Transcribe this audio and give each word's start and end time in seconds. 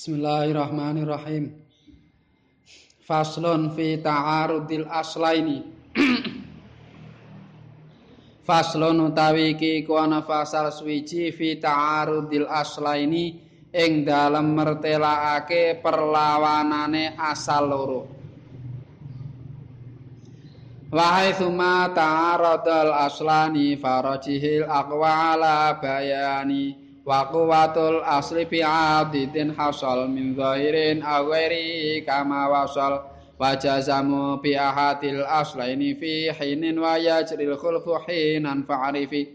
Bismillahirrahmanirrahim. 0.00 1.60
Faslun 3.04 3.76
fi 3.76 4.00
ta'arudil 4.00 4.88
aslaini. 4.88 5.60
Faslun 8.48 9.12
utawi 9.12 9.52
iki 9.52 9.84
ku 9.84 10.00
ana 10.00 10.24
fasal 10.24 10.72
swiji 10.72 11.28
fi 11.36 11.60
ta'arudil 11.60 12.48
aslaini 12.48 13.44
ing 13.76 14.08
dalem 14.08 14.56
mertelakake 14.56 15.84
perlawanane 15.84 17.20
asal 17.20 17.68
loro. 17.68 18.08
Wahai 20.96 21.36
suma 21.36 21.92
ta'aradal 21.92 23.04
aslani 23.04 23.76
farajihil 23.76 24.64
aqwa 24.64 25.36
ala 25.36 25.76
bayani. 25.76 26.88
Wa 27.10 27.26
quwwatul 27.26 28.06
asli 28.06 28.46
fi 28.46 28.62
adidin 28.62 29.50
hasal 29.58 30.06
min 30.06 30.38
zahirin 30.38 31.02
awairi 31.02 32.06
kama 32.06 32.46
wasal. 32.46 33.10
Wa 33.40 33.56
jazamu 33.56 34.36
bi 34.38 34.52
ahadil 34.54 35.24
aslaini 35.26 35.96
fi 35.98 36.28
hinin 36.30 36.76
wa 36.78 37.00
yajril 37.00 37.56
khulfu 37.58 37.98
hinan 38.06 38.62
fa'arifi. 38.68 39.26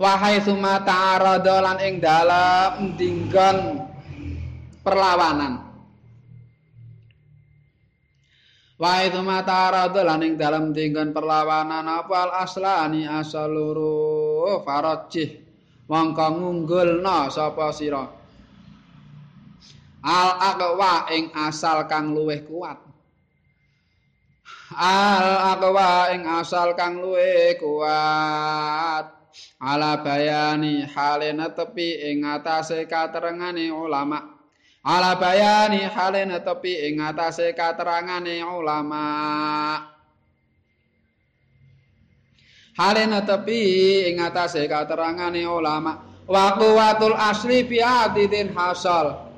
Wahai 0.00 0.38
suma 0.40 0.80
ta'arada 0.86 1.66
lan 1.66 1.78
ing 1.82 1.98
dalem 1.98 2.94
dinggon 2.94 3.58
perlawanan. 4.86 5.66
Wahai 8.78 9.10
suma 9.10 9.42
ta'arada 9.42 10.06
lan 10.06 10.22
ing 10.22 10.38
dalem 10.38 10.70
dinggon 10.70 11.10
perlawanan 11.10 11.90
apa 11.90 12.16
al 12.22 12.32
aslani 12.46 13.02
asal 13.02 13.50
loro 13.50 14.62
farajih 14.62 15.45
mongko 15.86 16.26
ngunggulna 16.34 17.30
sapa 17.30 17.70
sira? 17.70 18.04
Al 20.06 20.30
aqwa 20.38 21.10
ing 21.10 21.34
asal 21.34 21.86
kang 21.90 22.14
luwih 22.14 22.46
kuat. 22.46 22.78
Al 24.78 25.58
aqwa 25.58 26.14
ing 26.14 26.22
asal 26.26 26.78
kang 26.78 27.02
luwih 27.02 27.58
kuat. 27.58 29.16
Ala 29.56 30.00
bayani 30.04 30.84
halena 30.84 31.50
tepi 31.52 32.12
ing 32.12 32.24
atase 32.24 32.86
katerangane 32.86 33.72
ulama. 33.72 34.36
Ala 34.84 35.16
bayani 35.18 35.82
halena 35.90 36.38
tepi 36.44 36.92
ing 36.92 37.02
atase 37.02 37.50
katerangane 37.56 38.44
ulama 38.46 39.95
halena 42.76 43.24
tepi 43.24 44.04
ing 44.12 44.20
atase 44.20 44.68
katerangane 44.68 45.48
ulama. 45.48 46.04
Waqwatul 46.28 47.16
asli 47.16 47.64
fi 47.64 47.80
adidin 47.80 48.52
hasal. 48.52 49.30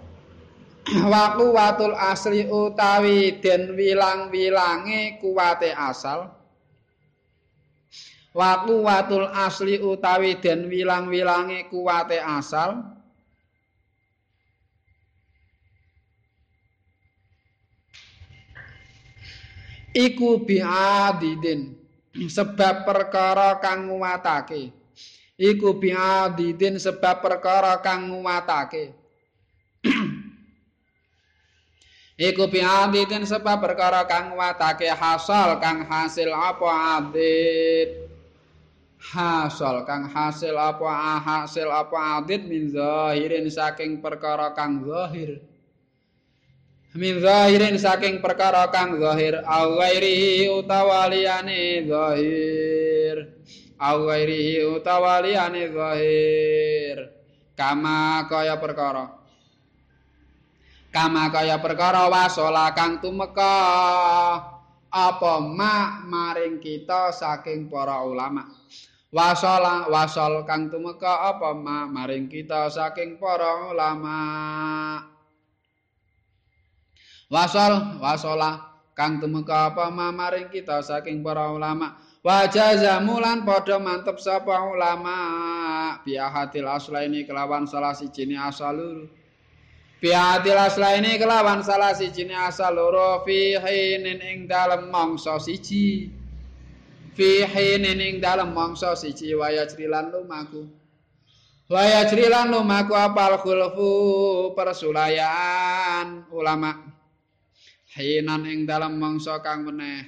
Waqwatul 1.13 1.95
asli 1.95 2.49
utawi 2.49 3.39
den 3.39 3.77
wilang-wilange 3.79 5.23
kuwate 5.23 5.71
asal. 5.71 6.33
Waqwatul 8.35 9.29
asli 9.31 9.79
utawi 9.79 10.41
den 10.43 10.67
wilang-wilange 10.67 11.69
kuwate 11.71 12.19
asal. 12.19 12.99
Iku 19.93 20.41
biadidin 20.47 21.78
sebab 22.17 22.89
perkara 22.89 23.61
kang 23.61 23.91
nguwatake. 23.91 24.73
Iku 25.39 25.79
biadidin 25.79 26.83
sebab 26.83 27.23
perkara 27.23 27.79
kang 27.79 28.11
nguwatake. 28.11 28.91
Iku 32.29 32.51
biadidin 32.51 33.23
sebab 33.23 33.63
perkara 33.63 34.03
kang 34.09 34.35
nguwatake. 34.35 34.91
Hasal 34.91 35.63
kang 35.63 35.87
hasil 35.87 36.35
apa 36.35 36.99
adit 36.99 38.11
hasal 38.99 39.87
kang 39.87 40.11
hasil 40.11 40.59
apa 40.59 41.23
hasil 41.23 41.71
apa 41.71 42.19
adit 42.19 42.43
min 42.45 42.67
zahirin 42.67 43.47
saking 43.47 44.03
perkara 44.03 44.51
kang 44.53 44.83
zahir 44.83 45.39
min 46.97 47.21
zahirin 47.21 47.77
saking 47.77 48.25
perkara 48.25 48.73
kang 48.73 48.97
zahir 48.97 49.45
au 49.45 49.77
ghairihi 49.77 50.49
utawa 50.49 51.05
liyane 51.13 51.85
zahir. 51.85 53.17
Au 53.77 54.09
ghairihi 54.09 54.65
utawa 54.65 55.21
liyane 55.21 55.69
zahir. 55.69 56.97
Kama 57.53 58.25
kaya 58.31 58.57
perkara. 58.57 59.21
Kama 60.89 61.29
kaya 61.29 61.61
perkara 61.61 62.09
wasola 62.09 62.73
kang 62.73 63.05
tumeka. 63.05 63.57
Apa 64.89 65.45
mak 65.45 66.09
maring 66.09 66.65
kita 66.65 67.13
saking 67.13 67.69
para 67.69 68.01
ulama? 68.01 68.49
Wasola 69.13 69.85
wasol 69.93 70.49
kang 70.49 70.73
tumeka 70.73 71.29
apa 71.29 71.53
mak 71.53 71.93
maring 71.93 72.25
kita 72.25 72.73
saking 72.73 73.21
para 73.21 73.69
ulama 73.69 74.17
wasol 77.29 78.01
wasola. 78.01 78.69
Kang 78.99 79.23
tumeka 79.23 79.71
apa 79.71 79.95
mamaring 79.95 80.51
kita 80.51 80.83
saking 80.83 81.23
para 81.23 81.55
ulama. 81.55 81.95
Wajah 82.19 82.99
mulan 82.99 83.47
padha 83.47 83.79
mantep 83.79 84.19
sapa 84.19 84.59
ulama. 84.67 86.03
Biahatil 86.03 86.67
aslaini 86.67 87.23
kelawan 87.23 87.63
salah 87.71 87.95
siji 87.95 88.27
asal 88.35 89.07
biahatil 90.03 90.59
aslaini 90.59 91.15
kelawan 91.15 91.63
salah 91.63 91.95
siji 91.95 92.27
asal 92.27 92.75
loro. 92.75 93.23
Fi 93.23 93.55
hinin 93.55 94.19
ing 94.19 94.51
dalem 94.51 94.91
mangsa 94.91 95.39
siji. 95.39 96.11
Fi 97.15 97.47
hinin 97.47 98.03
ing 98.03 98.19
dalem 98.19 98.51
mangsa 98.51 98.99
siji. 98.99 99.31
Waya 99.39 99.63
crilan 99.71 100.11
lumaku. 100.11 100.67
Waya 101.71 102.03
crilan 102.11 102.51
lumaku 102.51 102.99
apal 102.99 103.39
khulfu 103.39 103.91
persulayan 104.59 106.27
ulama 106.35 106.98
hinan 107.97 108.45
ing 108.45 108.69
dalam 108.69 109.01
mangsa 109.01 109.41
kang 109.41 109.65
meneh 109.65 110.05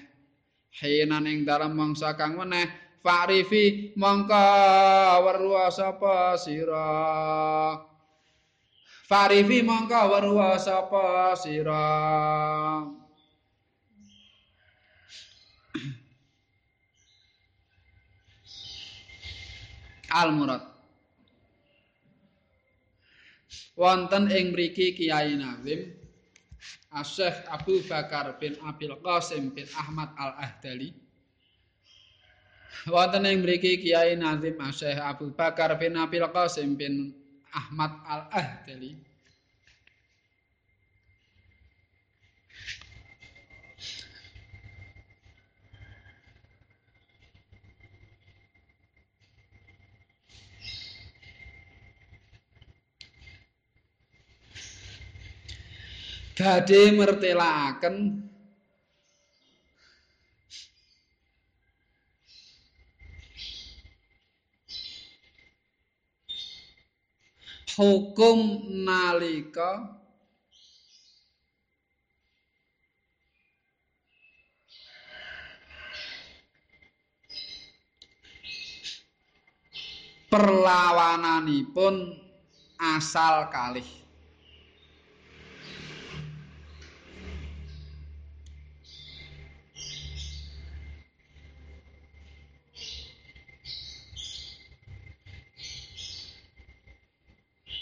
hinan 0.77 1.25
ing 1.25 1.49
dalam 1.49 1.73
mangsa 1.73 2.13
kang 2.13 2.37
meneh 2.37 2.69
fa'rifi 3.01 3.97
mongko 3.97 4.47
weruh 5.25 5.73
sapa 5.73 6.37
sira 6.37 6.93
fa'rifi 9.09 9.65
mongko 9.65 10.01
weruh 10.13 10.61
sapa 10.61 11.33
sira 11.41 11.89
al 20.11 20.29
murad 20.37 20.63
wonten 23.81 24.29
ing 24.29 24.53
mriki 24.53 24.93
Kiai 24.93 25.39
Nazim 25.41 26.00
Asyikh 26.91 27.47
Abu 27.47 27.79
Bakar 27.87 28.35
bin 28.43 28.59
Abil 28.67 28.95
Qasim 28.99 29.55
bin 29.55 29.67
Ahmad 29.79 30.11
Al-Ahdali. 30.19 30.91
Wonten 32.87 33.27
ing 33.27 33.43
mriki 33.43 33.79
Kiai 33.79 34.19
Nazim 34.19 34.59
Asyikh 34.59 34.99
Abu 34.99 35.31
Bakar 35.31 35.79
bin 35.79 35.95
Abil 35.95 36.27
Qasim 36.35 36.75
bin 36.75 37.15
Ahmad 37.55 37.95
Al-Ahdali 38.07 39.10
badhe 56.41 56.97
mertelaken. 56.97 57.97
Hukum 67.81 68.61
nalika 68.85 69.89
perlawananipun 80.29 82.21
asal 82.77 83.49
kalih 83.49 84.00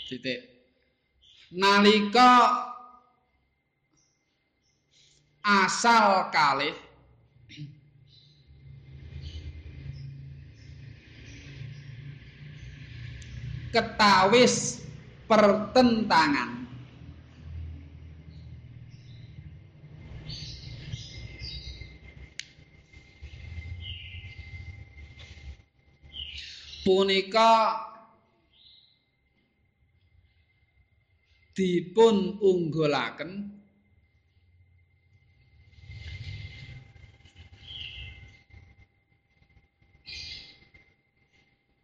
titik 0.09 0.41
nalika 1.53 2.65
asal 5.45 6.33
kalih 6.33 6.73
ketawis 13.69 14.81
pertentangan. 15.29 16.57
Punika 26.89 27.88
dipun 31.59 32.39
unggulaken. 32.39 33.51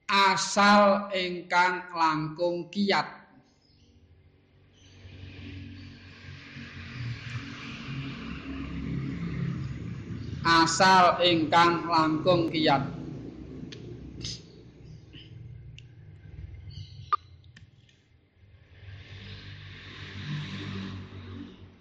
Asal 0.06 1.10
ingkang 1.10 1.90
langkung 1.90 2.70
kiat. 2.70 3.26
Asal 10.46 11.18
ingkang 11.26 11.90
langkung 11.90 12.46
kiat 12.46 13.03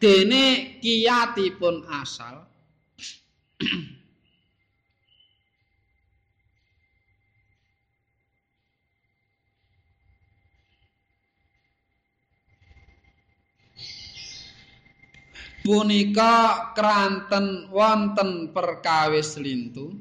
dene 0.04 0.76
kiyatipun 0.84 1.88
asal. 1.88 2.44
Punika 15.64 16.76
kranten 16.76 17.72
wonten 17.72 18.52
perkawis 18.52 19.40
lintu 19.40 19.96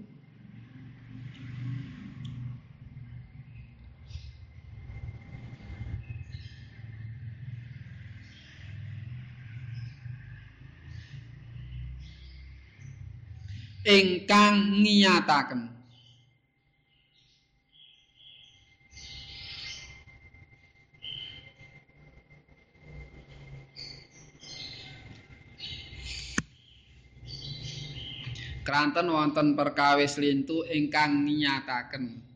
ingkang 13.87 14.83
ngiyataken. 14.83 15.63
Kranten 28.63 29.11
wonten 29.11 29.59
perkawis 29.59 30.17
lintu 30.23 30.63
ingkang 30.71 31.27
nyataken 31.27 32.33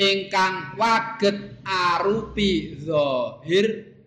ingkang 0.00 0.80
waget 0.80 1.60
arupi 1.60 2.80
zahir 2.80 3.99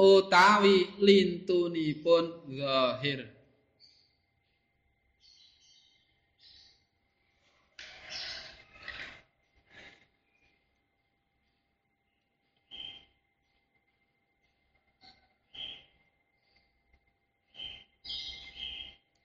utawi 0.00 0.88
lintunipun 0.96 2.56
zahir. 2.56 3.28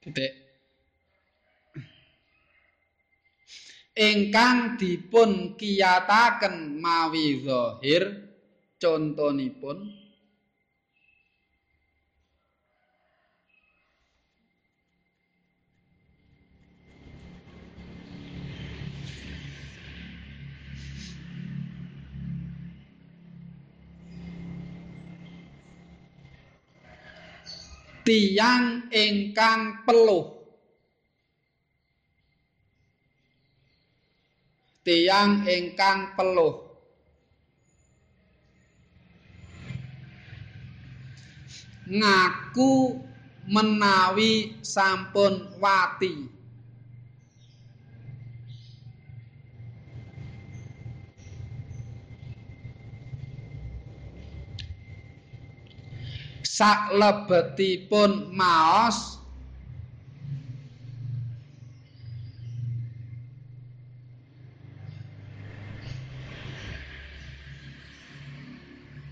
Titik. 0.04 0.32
Ingkang 3.96 4.76
dipun 4.76 5.56
kiyataken 5.56 6.76
mawi 6.76 7.40
zahir 7.40 8.28
contonipun 8.76 10.05
tiyang 28.06 28.86
ingkang 28.94 29.82
peluh. 29.82 30.30
Tiyang 34.86 35.42
ingkang 35.50 36.14
peluh. 36.14 36.62
Ngaku 41.90 43.02
menawi 43.50 44.62
sampun 44.62 45.58
wati 45.58 46.35
saklebetipun 56.56 58.32
maos. 58.32 59.20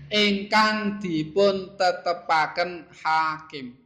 Ingkang 0.09 1.03
dipun 1.03 1.75
tetepaken 1.75 2.87
hakim 3.03 3.84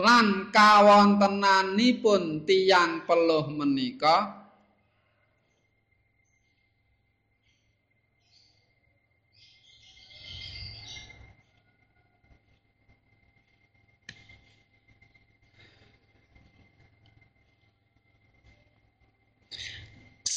lan 0.00 0.48
kawontenanipun 0.48 2.48
tiyang 2.48 3.04
peluh 3.04 3.52
menika 3.52 4.40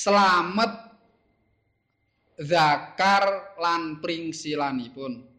Slamet 0.04 0.84
zakar 2.36 3.56
lan 3.56 4.04
pringsilanipun 4.04 5.33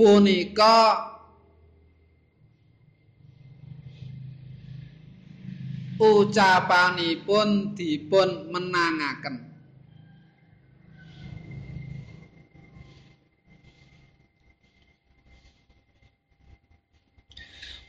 punika 0.00 0.96
ucapanipun 6.00 7.76
dipun 7.76 8.48
menangaken. 8.48 9.36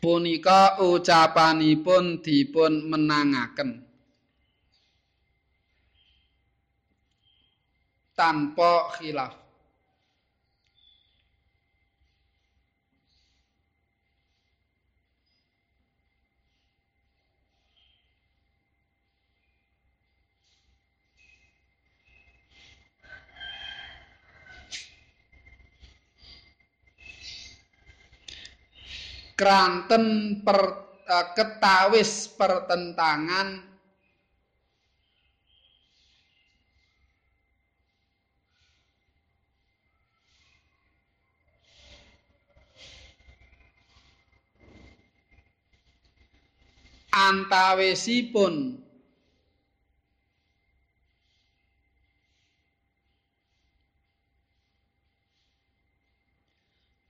Punika 0.04 0.84
ucapanipun 0.84 2.20
dipun 2.20 2.92
menangaken. 2.92 3.88
Tanpa 8.12 9.00
khilaf. 9.00 9.41
Kranten 29.42 30.38
per, 30.46 30.60
uh, 31.10 31.26
ketawis 31.34 32.30
pertentangan. 32.38 33.74
Antawisipun. 47.10 48.78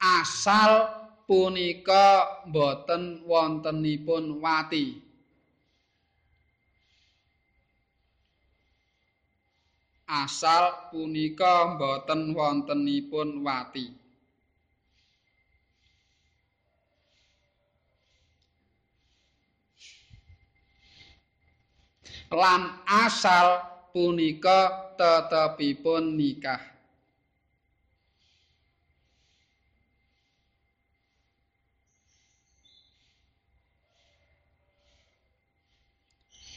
Asal 0.01 1.00
punika 1.31 2.27
boten 2.51 3.23
wontenipun 3.23 4.43
wati. 4.43 4.99
Asal 10.11 10.91
punika 10.91 11.79
boten 11.79 12.35
wontenipun 12.35 13.39
wati. 13.47 13.87
Lan 22.27 22.83
asal 22.91 23.47
punika 23.95 24.91
tetepipun 24.99 26.19
nikah 26.19 26.70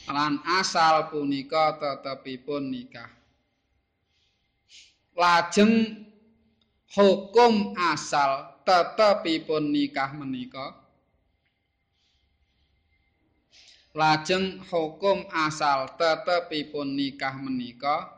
lan 0.09 0.41
asal 0.45 1.09
punika 1.13 1.77
tetepipun 1.81 2.73
nikah. 2.73 3.11
Lajeng 5.15 6.05
hukum 6.95 7.75
asal 7.79 8.55
tetepipun 8.67 9.71
nikah 9.71 10.11
menika 10.17 10.75
Lajeng 13.95 14.59
hukum 14.67 15.23
asal 15.31 15.87
tetepipun 15.95 16.99
nikah 16.99 17.39
menika 17.39 18.11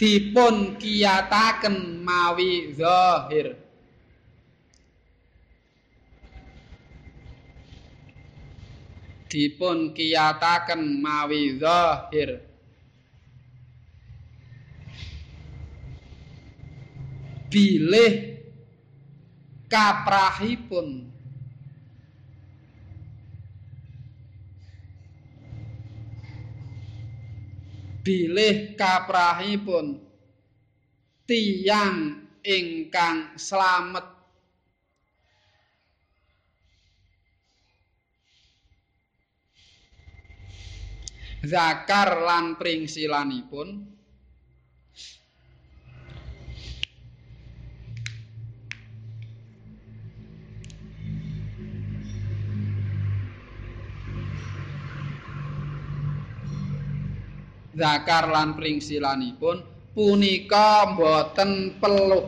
dipun 0.00 0.80
kiyataken 0.80 2.00
mawi 2.00 2.72
zahir 2.72 3.60
dipun 9.30 9.94
kiyataken 9.94 10.98
mawi 10.98 11.54
zahir. 11.62 12.42
Bilih 17.50 18.42
kaprahipun? 19.70 21.10
Bilih 28.02 28.74
kaprahipun? 28.74 29.98
Tiyang 31.26 32.26
ingkang 32.42 33.38
slamet 33.38 34.19
zakar 41.40 42.20
lan 42.20 42.60
pringsilanipun 42.60 43.68
zakar 57.72 58.28
lan 58.28 58.52
pringsilanipun 58.52 59.64
punika 59.96 60.92
boten 60.92 61.80
peluh. 61.80 62.26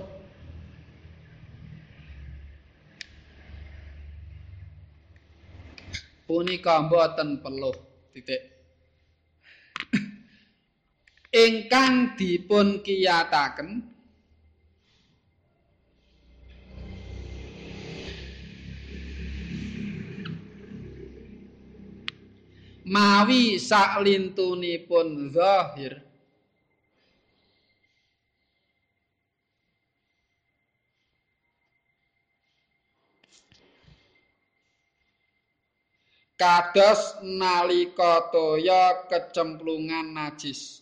Punika 6.25 6.88
boten 6.88 7.45
peluh 7.45 7.76
titik 8.16 8.51
ingkang 11.32 12.12
dipun 12.12 12.84
kiyataken 12.84 13.80
mawi 22.84 23.56
saklintunipun 23.56 25.32
zahir. 25.32 26.04
Kados 36.36 37.22
nalika 37.22 38.28
toya 38.34 39.06
kecemplungan 39.06 40.10
najis 40.10 40.81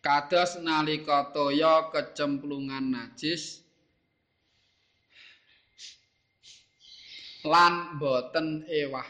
kados 0.00 0.56
nalika 0.64 1.28
toya 1.28 1.92
kecemplungan 1.92 2.88
najis 2.88 3.60
lan 7.44 8.00
boten 8.00 8.64
ewah. 8.68 9.06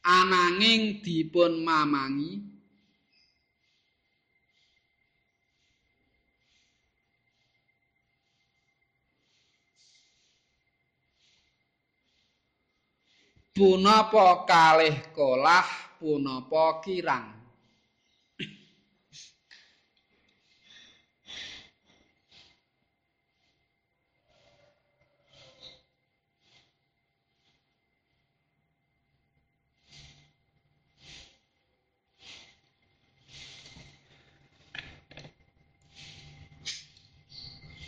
Ananging 0.00 1.04
dipun 1.04 1.62
mamangi 1.62 2.49
punapa 13.60 14.48
kalih 14.48 15.12
kolah 15.12 15.68
punapa 16.00 16.80
kirang? 16.80 17.36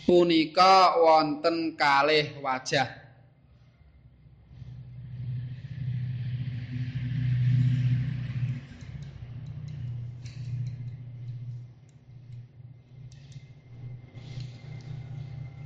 Punika 0.05 1.01
wonten 1.01 1.73
kalih 1.73 2.37
wajah 2.45 3.02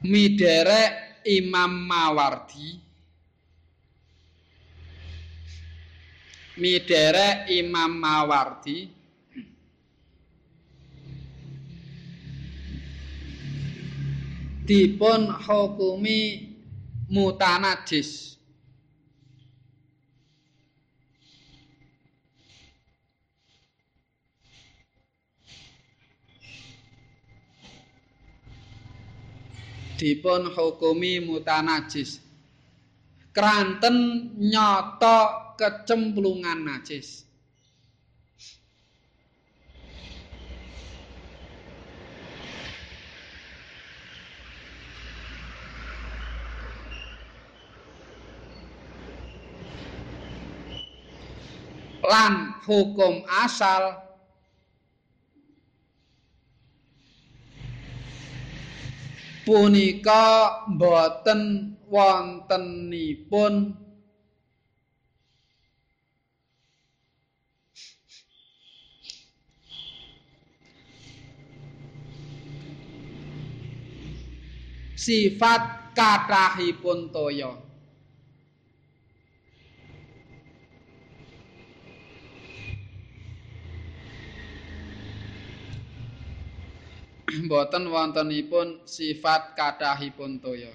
miderek 0.06 1.22
Imam 1.26 1.72
Mawardi. 1.90 2.78
Miderek 6.56 7.50
Imam 7.50 7.92
Mawardi. 7.98 8.88
Dipun 14.66 15.30
hukumi 15.30 16.50
mutanajis 17.10 18.35
dipun 29.96 30.52
hukumi 30.52 31.24
mutanajis. 31.24 32.20
Kranten 33.32 34.30
nyata 34.40 35.52
kecemplungan 35.56 36.64
najis. 36.64 37.24
Lan 52.06 52.62
hukum 52.62 53.26
asal 53.26 54.05
punika 59.46 60.50
boten 60.74 61.70
wontenipun 61.86 63.78
sifat 74.98 75.94
kathahipun 75.94 77.14
toya 77.14 77.65
boten 87.50 87.88
wontenipun 87.92 88.88
sifat 88.88 89.52
kathahipun 89.56 90.40
toya. 90.40 90.72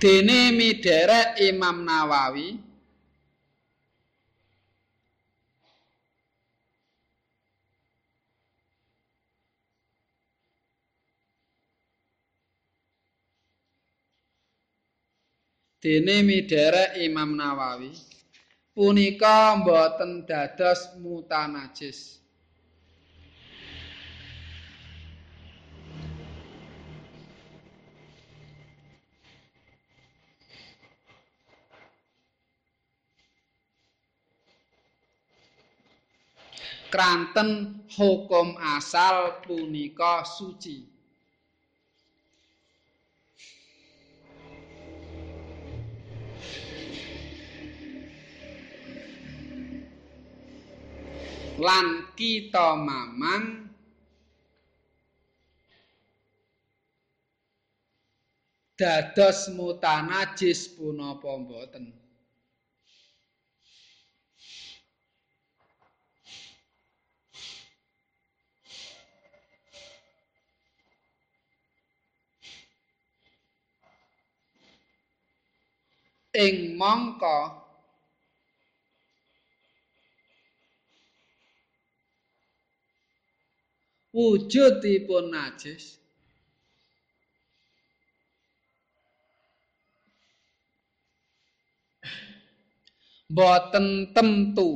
Dene 0.00 0.52
miderek 0.52 1.40
Imam 1.40 1.80
Nawawi 1.80 2.60
Dene 15.80 16.20
miderek 16.20 17.00
Imam 17.00 17.32
Nawawi 17.32 17.92
punika 18.76 19.56
boten 19.64 20.28
dados 20.28 20.96
mutanajis. 21.00 22.23
Kranten 36.94 37.82
hukum 37.98 38.54
asal 38.54 39.42
punika 39.42 40.22
suci. 40.22 40.86
Lan 51.58 52.14
kita 52.14 52.78
mamang 52.78 53.66
dados 58.78 59.50
mutanajis 59.50 60.70
punapa 60.78 61.34
mboten. 61.42 62.03
Ing 76.34 76.74
mangka 76.80 77.36
wujudipun 84.14 85.30
najis 85.34 85.98
boten 93.30 94.14
temtu 94.14 94.70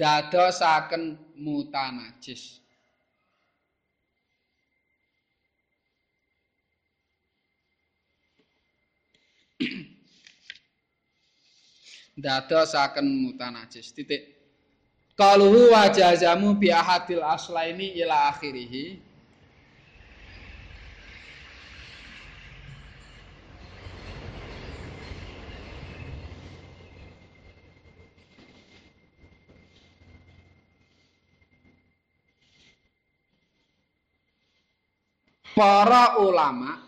dadosaken 0.00 1.04
mutanajis 1.36 2.63
dadosaken 12.16 13.06
mutanajis 13.06 13.92
titik. 13.94 14.34
Kaluhu 15.14 15.70
wajazamu 15.70 16.58
bi 16.58 16.74
ahadil 16.74 17.22
aslaini 17.22 17.94
ila 18.02 18.34
akhirih 18.34 18.98
Para 35.54 36.18
ulama 36.18 36.83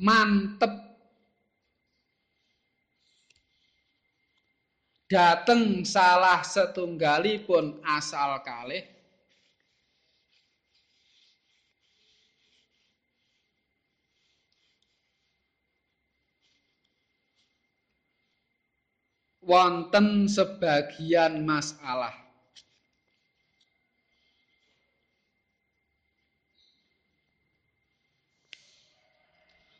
mantep. 0.00 0.72
Dateng 5.06 5.86
salah 5.86 6.42
setunggalipun 6.42 7.78
asal 7.86 8.42
kalih. 8.42 8.82
Wonten 19.46 20.26
sebagian 20.26 21.46
masalah 21.46 22.25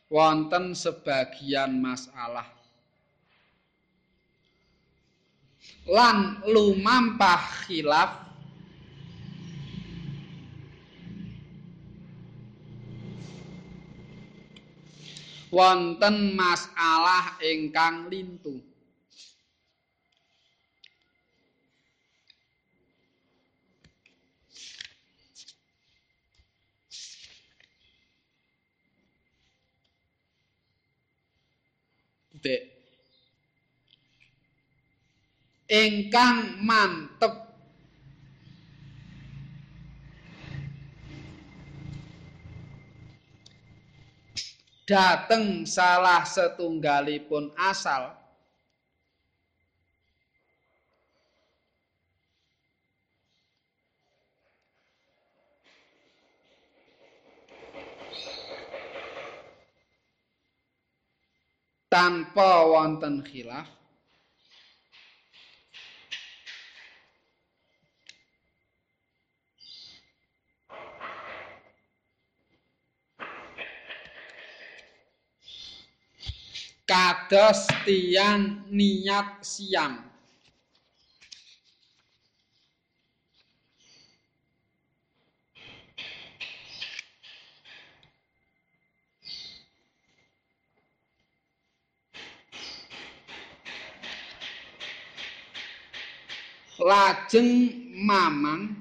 wonten 0.07 0.71
sebagian 0.71 1.79
masalah. 1.79 2.47
Lan 5.87 6.43
lumampah 6.47 7.67
khilaf. 7.67 8.11
Wonten 15.47 16.35
masalah 16.35 17.39
ingkang 17.39 18.11
lintu 18.11 18.59
Dek. 32.41 32.61
Engkang 35.69 36.63
mantep. 36.63 37.47
Dateng 44.87 45.67
salah 45.67 46.23
setunggalipun 46.23 47.51
asal. 47.59 48.16
Tanpa 61.87 62.67
wonten 62.67 63.23
khilaf. 63.23 63.67
Kados 76.87 77.67
tiyang 77.83 78.63
niat 78.71 79.43
siam 79.43 80.07
lajeng 96.87 97.51
mamang 97.99 98.71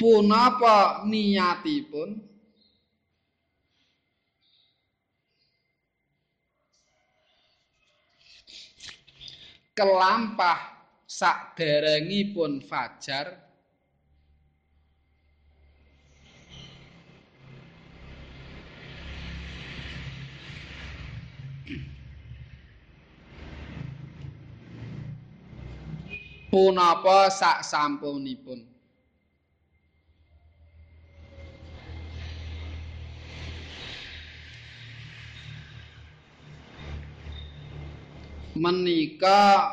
punapa 0.00 1.04
niatipun 1.04 2.16
kelampah 9.76 10.60
saderengipun 11.04 12.64
fajar 12.64 13.51
punapa 26.52 27.32
sak 27.32 27.64
sampunipun 27.64 28.60
menika 38.52 39.64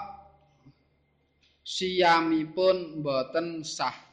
siyamipun 1.68 3.04
boten 3.04 3.60
sah. 3.62 4.08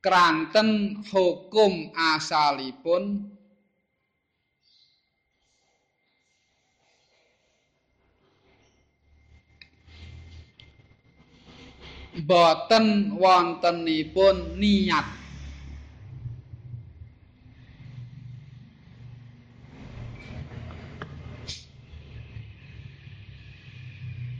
Kranten 0.00 0.96
hukum 1.12 1.92
asalipun 1.92 3.28
boten 12.18 13.14
wontenipun 13.14 14.58
niat 14.58 15.20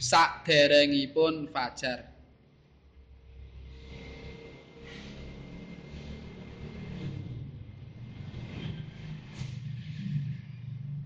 saderengipun 0.00 1.46
fajar. 1.52 2.11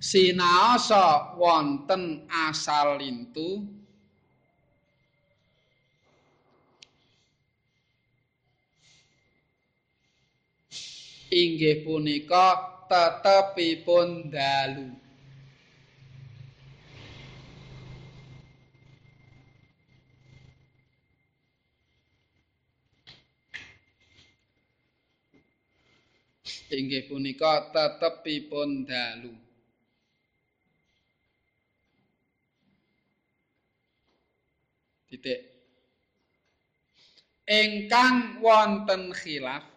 Sinaosa 0.05 1.35
wonten 1.35 2.29
asal 2.29 3.01
lintu 3.03 3.67
inggih 11.35 11.83
punika 11.83 12.47
tetepipun 12.87 14.31
dalu. 14.31 14.95
inggih 26.75 27.07
punika 27.07 27.71
tetepipun 27.71 28.83
dalu. 28.83 29.31
Titik. 35.07 35.41
Ingkang 37.47 38.43
wonten 38.43 39.15
khilaf 39.15 39.74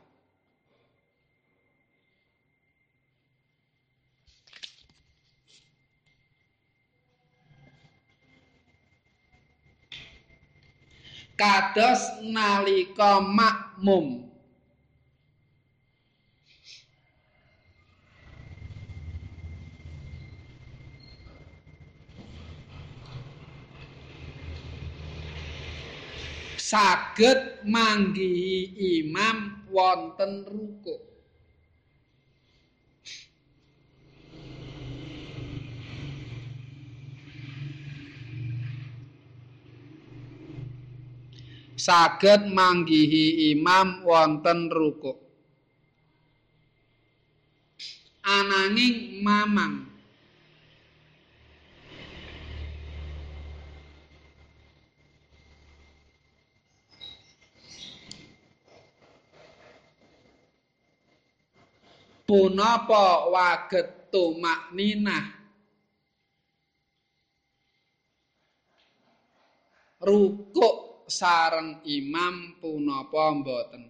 kados 11.38 12.02
nalika 12.26 13.22
makmum. 13.22 14.26
Saged 26.58 27.64
manggihi 27.64 28.76
imam 29.00 29.64
wonten 29.72 30.44
rukuk 30.44 31.07
saged 41.78 42.50
manggihi 42.50 43.54
imam 43.54 44.02
wonten 44.02 44.74
rukuk. 44.74 45.22
Ananging 48.26 49.22
mamang. 49.24 49.86
Punapa 62.28 63.32
waget 63.32 64.12
tumak 64.12 64.76
ninah? 64.76 65.24
Rukuk 70.04 70.87
sareng 71.08 71.80
imam 71.88 72.60
punapa 72.60 73.32
mboten? 73.32 73.84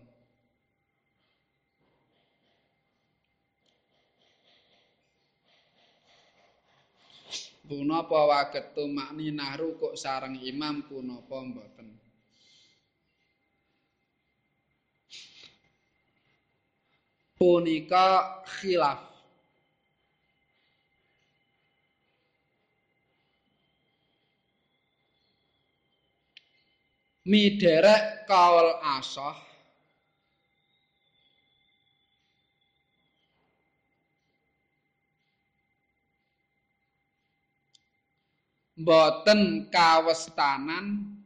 Punapa 7.67 8.19
waget 8.31 8.71
tumak 8.71 9.11
ninah 9.11 9.59
rukuk 9.59 9.97
sareng 9.99 10.39
imam 10.39 10.87
punapa 10.87 11.43
mboten? 11.43 11.99
Punika 17.37 18.41
khilaf 18.47 19.16
miderek 27.27 28.23
kaul 28.23 28.79
asoh 28.95 29.35
boten 38.77 39.67
kawestanan. 39.73 41.17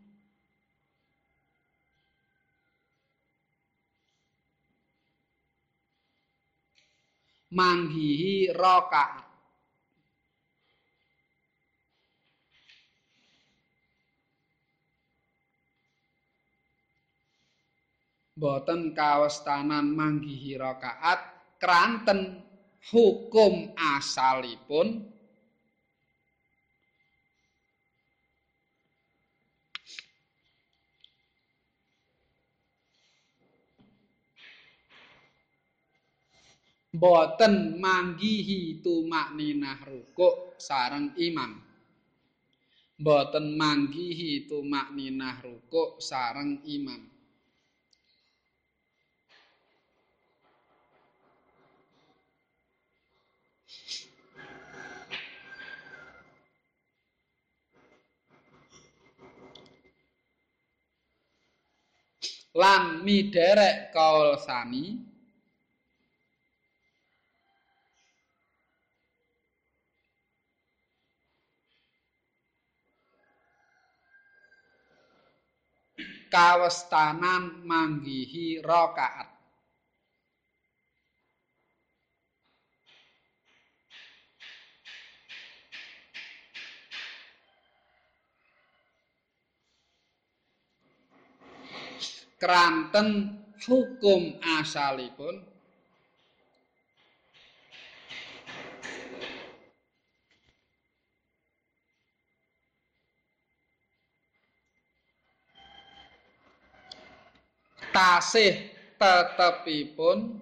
Manggihi 7.51 8.55
rakaat 8.55 9.30
boten 18.35 18.95
kawestanan 18.95 19.91
manggihi 19.91 20.55
rakaat 20.55 21.19
kranten 21.59 22.41
hukum 22.91 23.75
asalipun. 23.75 25.11
Boten 36.91 37.79
manggihi 37.79 38.83
tumakninah 38.83 39.79
rukuk 39.87 40.59
sareng 40.59 41.15
imam. 41.15 41.55
Boten 42.99 43.55
manggihi 43.55 44.43
tumakninah 44.43 45.39
rukuk 45.39 46.03
sareng 46.03 46.59
imam 46.67 47.10
lan 62.55 63.03
miderek 63.03 63.95
kaul 63.95 64.35
sami? 64.35 65.11
Kawestanan 76.31 77.67
manggihi 77.67 78.63
rakaat 78.63 79.30
kranten 92.41 93.37
hukum 93.61 94.41
asalipun. 94.41 95.45
Tasih 107.91 108.71
tetepipun 108.97 110.41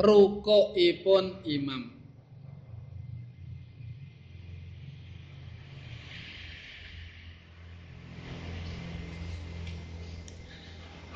rukukipun 0.00 1.44
imam. 1.44 1.92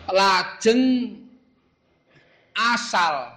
Lajeng 0.06 1.18
asal. 2.54 3.36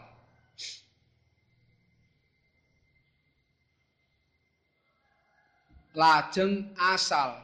Lajeng 5.97 6.71
asal. 6.77 7.41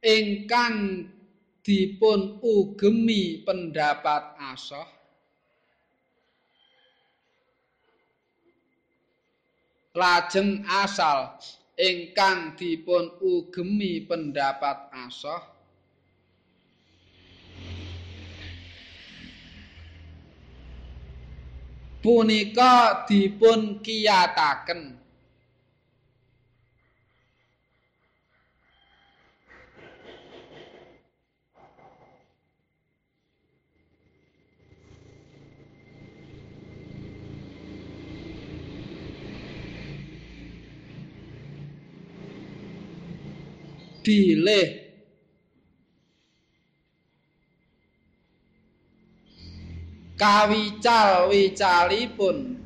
Ingkang 0.00 1.04
dipun 1.60 2.40
ugemi 2.40 3.44
pendapat 3.44 4.32
asoh 4.54 4.99
lajeng 10.00 10.64
asal 10.80 11.36
ingkang 11.76 12.56
dipun 12.56 13.12
ugemi 13.20 14.00
pendapat 14.08 14.88
asoh 15.04 15.44
punika 22.00 23.04
dipun 23.04 23.84
kiyataken 23.84 24.99
bilih 44.00 44.80
kawical-wicalipun. 50.20 52.60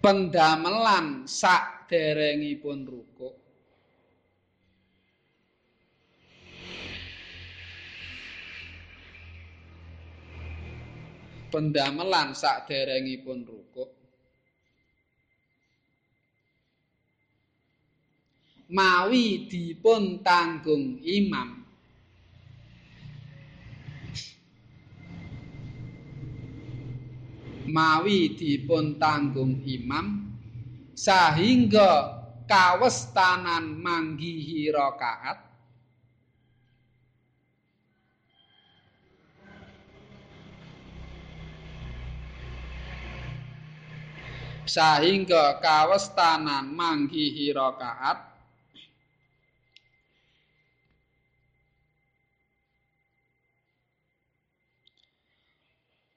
Pendamelan 0.00 1.28
saderengipun 1.28 2.88
rukuk 2.88 3.39
pendamelan 11.50 12.32
saderengipun 12.32 13.44
rukuk 13.44 14.00
mawi 18.70 19.50
dipun 19.50 20.22
tanggung 20.22 21.02
imam. 21.02 21.58
Mawi 27.70 28.34
dipun 28.34 28.98
tanggung 28.98 29.62
imam 29.62 30.34
sahingga 30.90 32.18
kawestanan 32.50 33.78
manggihi 33.78 34.74
rakaat 34.74 35.49
sahingga 44.70 45.58
kawestanan 45.58 46.70
manggihi 46.70 47.50
rakaat 47.50 48.22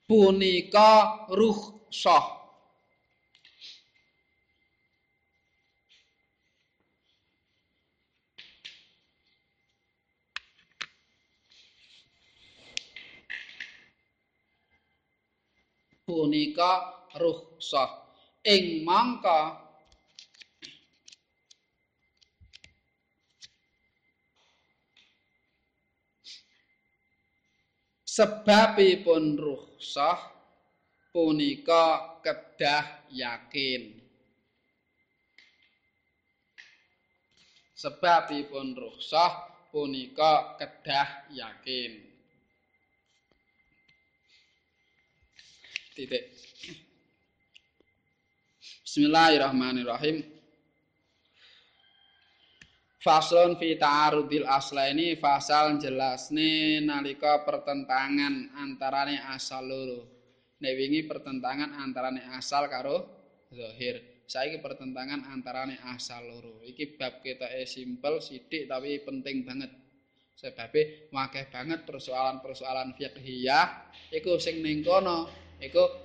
punika 0.06 1.26
rukhsah 1.34 2.46
punika 16.06 16.72
rukhsah 17.18 18.03
ing 18.44 18.84
mangka 18.84 19.64
sebabipun 28.04 29.40
rukhsah 29.40 30.20
punika 31.10 32.20
kedah 32.22 33.08
yakin. 33.10 34.02
Sebabipun 37.74 38.76
rukhsah 38.76 39.34
punika 39.72 40.56
kedah 40.60 41.32
yakin. 41.32 41.92
Titik. 45.94 46.24
Bismillahirrahmanirrahim 48.94 50.22
Faslun 53.02 53.58
fi 53.58 53.74
ta'arudil 53.74 54.46
aslaini 54.46 55.18
fasal 55.18 55.82
jelasne 55.82 56.78
nalika 56.86 57.42
pertentangan 57.42 58.54
antarane 58.54 59.18
asal 59.34 59.66
loro. 59.66 60.02
Nek 60.62 60.78
wingi 60.78 61.10
pertentangan 61.10 61.74
antarane 61.74 62.22
asal 62.38 62.70
karo 62.70 63.02
zahir. 63.50 63.98
Saiki 64.30 64.62
pertentangan 64.62 65.26
antarane 65.26 65.82
asal 65.90 66.30
loro. 66.30 66.62
Iki 66.62 66.94
bab 66.94 67.18
ketoke 67.26 67.66
simpel 67.66 68.22
sithik 68.22 68.70
tapi 68.70 69.02
penting 69.02 69.42
banget. 69.42 69.74
Sebabe 70.38 71.10
wakeh 71.10 71.50
banget 71.50 71.82
persoalan-persoalan 71.82 72.94
fiqhiyah 72.94 73.90
iku 74.14 74.38
sing 74.38 74.62
ning 74.62 74.86
kono 74.86 75.34
iku 75.58 76.03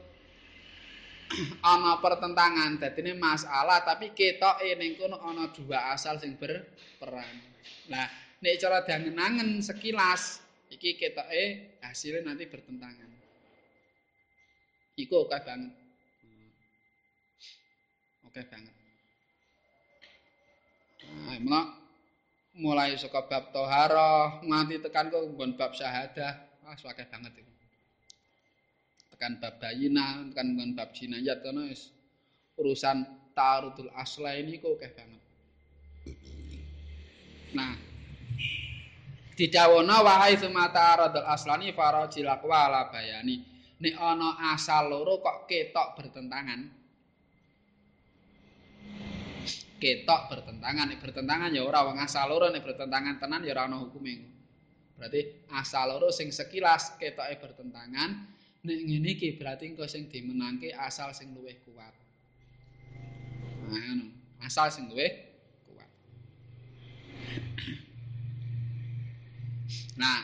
ana 1.73 2.01
pertentangan 2.01 2.81
dadine 2.81 3.13
masalah 3.17 3.85
tapi 3.85 4.17
ketoke 4.17 4.65
ning 4.81 4.97
kono 4.97 5.21
ana 5.21 5.53
dua 5.53 5.93
asal 5.93 6.17
sing 6.17 6.41
berperan. 6.41 7.37
Nah, 7.93 8.09
nek 8.41 8.55
cara 8.57 8.81
dangenangen 8.85 9.61
sekilas 9.61 10.41
iki 10.73 10.97
ketoke 10.97 11.77
hasilnya 11.85 12.33
nanti 12.33 12.49
bertentangan. 12.49 13.11
Iku 14.99 15.29
oke 15.29 15.39
banget. 15.45 15.73
Oke 18.27 18.43
banget. 18.49 18.75
Nah, 21.49 21.65
mulai 22.59 22.99
saka 22.99 23.23
bab 23.25 23.55
toharoh 23.55 24.43
nganti 24.43 24.83
tekan 24.83 25.09
kok 25.09 25.25
bab 25.55 25.73
syahadah. 25.73 26.35
Wah, 26.67 26.75
oke 26.75 27.05
banget 27.09 27.33
itu. 27.39 27.58
Tekan 29.19 29.43
bab 29.43 29.59
bayina, 29.59 30.23
tekan 30.31 30.55
bab 30.79 30.95
jinayat 30.95 31.43
kono 31.43 31.67
wis 31.67 31.91
urusan 32.55 33.03
ta'arudul 33.35 33.91
asla 33.99 34.39
ini 34.39 34.63
kok 34.63 34.79
akeh 34.79 34.95
banget. 34.95 35.23
Nah, 37.59 37.75
didawono 39.35 40.07
wahai 40.07 40.39
sumata 40.39 40.95
aradul 40.95 41.27
aslani 41.27 41.75
farajil 41.75 42.31
aqwa 42.31 42.71
ala 42.71 42.95
bayani. 42.95 43.43
Nek 43.83 43.95
ana 43.99 44.55
asal 44.55 44.91
loro 44.91 45.19
kok 45.19 45.51
ketok 45.51 45.99
bertentangan. 45.99 46.61
Ketok 49.79 50.21
bertentangan, 50.31 50.95
nek 50.95 50.99
bertentangan 50.99 51.55
ya 51.55 51.63
ora 51.63 51.87
wong 51.87 51.99
asal 52.03 52.27
loro 52.31 52.51
nek 52.51 52.63
bertentangan 52.63 53.19
tenan 53.23 53.43
ya 53.43 53.55
ora 53.55 53.71
ana 53.71 53.83
hukume. 53.83 54.15
Berarti 54.99 55.47
asal 55.55 55.95
loro 55.95 56.11
sing 56.11 56.35
sekilas 56.35 56.99
ketoke 56.99 57.39
bertentangan, 57.39 58.38
nek 58.67 58.79
ngene 58.83 59.15
iki 59.15 59.39
berarti 59.39 59.71
engko 59.71 59.87
sing 59.87 60.11
dimenangke 60.11 60.75
asal 60.75 61.15
sing 61.15 61.31
luwih 61.31 61.55
kuat. 61.63 61.95
Ngono. 63.71 64.07
Asal 64.43 64.71
sing 64.75 64.91
luwih 64.91 65.13
kuat. 65.69 65.91
Nah, 69.99 70.23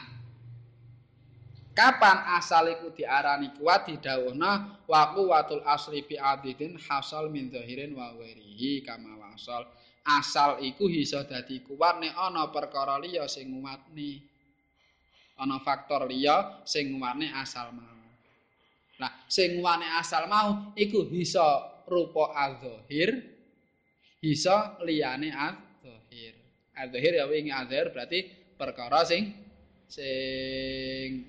kapan 1.75 2.39
asal 2.39 2.71
iku 2.71 2.95
diarani 2.95 3.51
kuat 3.59 3.91
didhawuhna 3.91 4.87
waqu 4.87 5.27
watul 5.27 5.67
asli 5.67 6.07
bi 6.07 6.15
adidin 6.15 6.79
hasal 6.79 7.27
min 7.27 7.51
zahirin 7.51 7.91
wa 7.91 8.15
ghairihi 8.15 8.87
kama 8.87 9.19
wasal. 9.19 9.67
Asal 10.07 10.63
iku 10.63 10.87
iso 10.87 11.27
dadi 11.27 11.59
kuat 11.67 11.99
nek 11.99 12.15
ana 12.15 12.55
perkara 12.55 13.03
liya 13.03 13.27
sing 13.27 13.51
nguatne. 13.51 14.23
Ana 15.43 15.59
faktor 15.59 16.07
liya 16.07 16.63
sing 16.63 16.95
nguatne 16.95 17.35
asal 17.35 17.75
mau. 17.75 17.94
Sing 19.35 19.59
wane 19.59 19.91
asal 19.99 20.31
mau 20.31 20.71
iku 20.79 21.11
bisa 21.11 21.43
rupa 21.91 22.31
adzahir, 22.39 23.19
bisa 24.23 24.79
liyane 24.87 25.35
adzahir. 25.35 26.39
Adzahir 26.71 27.13
ya 27.19 27.27
wingi 27.27 27.51
adzahir 27.51 27.91
berarti 27.91 28.31
perkara 28.55 29.03
sing 29.03 29.35
sing 29.91 31.27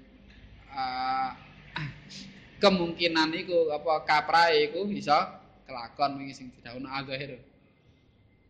uh, 0.70 1.34
kemungkinan 2.62 3.34
iku 3.41 3.74
apa 3.74 4.06
kaprae 4.06 4.70
iku 4.70 4.86
bisa 4.86 5.41
kelakon 5.65 6.22
wingi 6.22 6.38
sing 6.38 6.54
didhawuhna 6.54 7.02
adzahir. 7.02 7.41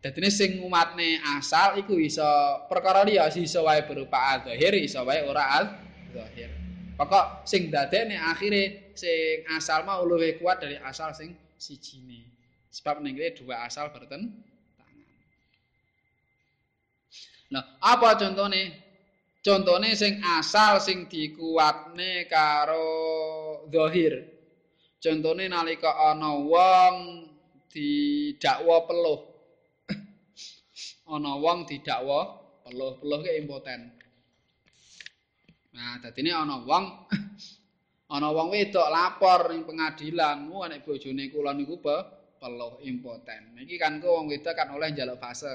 Dadine 0.04 0.28
sing 0.28 0.60
umatne 0.60 1.16
asal 1.40 1.80
iku 1.80 1.96
bisa 1.96 2.60
perkara 2.68 3.08
liya 3.08 3.32
bisa 3.32 3.64
wae 3.64 3.80
berupa 3.88 4.36
adzahir, 4.36 4.76
bisa 4.76 5.00
wae 5.00 5.24
ora 5.24 5.64
adzahir. 5.64 6.55
Pokok 6.96 7.44
sing 7.44 7.68
dadekne 7.68 8.16
akhire 8.16 8.96
sing 8.96 9.44
asal 9.52 9.84
mau 9.84 10.00
luwih 10.08 10.40
kuat 10.40 10.64
dari 10.64 10.80
asal 10.80 11.12
sing 11.12 11.36
sijine. 11.60 12.24
Sebab 12.72 13.04
ning 13.04 13.20
dua 13.36 13.68
asal 13.68 13.92
bertentangan. 13.92 14.32
Nah, 17.52 17.64
apa 17.78 18.16
contone? 18.16 18.62
Contone 19.44 19.94
sing 19.94 20.18
asal 20.24 20.80
sing 20.82 21.06
dikuatne 21.06 22.26
karo 22.26 22.88
zahir. 23.68 24.26
Contone 24.98 25.46
nalika 25.46 25.94
ana 26.10 26.32
wong 26.34 26.94
didakwa 27.70 28.88
peluh. 28.88 29.20
ana 31.14 31.32
wong 31.38 31.68
didakwa 31.68 32.40
peluh, 32.64 32.98
peluh 32.98 33.20
ke 33.22 33.36
impoten. 33.38 33.95
Nah, 35.76 36.00
dadi 36.00 36.32
ana 36.32 36.56
wong 36.64 36.84
ana 38.16 38.28
wong 38.32 38.48
wedok 38.48 38.88
lapor 38.88 39.52
ning 39.52 39.68
pengadilan, 39.68 40.48
mu 40.48 40.64
nek 40.64 40.80
bojone 40.88 41.28
kula 41.28 41.52
niku 41.52 41.76
peluh 42.40 42.80
impoten. 42.80 43.60
Iki 43.60 43.76
kan 43.76 44.00
ku 44.00 44.08
wong 44.08 44.32
wedok 44.32 44.56
kan 44.56 44.72
oleh 44.72 44.88
njaluk 44.96 45.20
fase. 45.20 45.52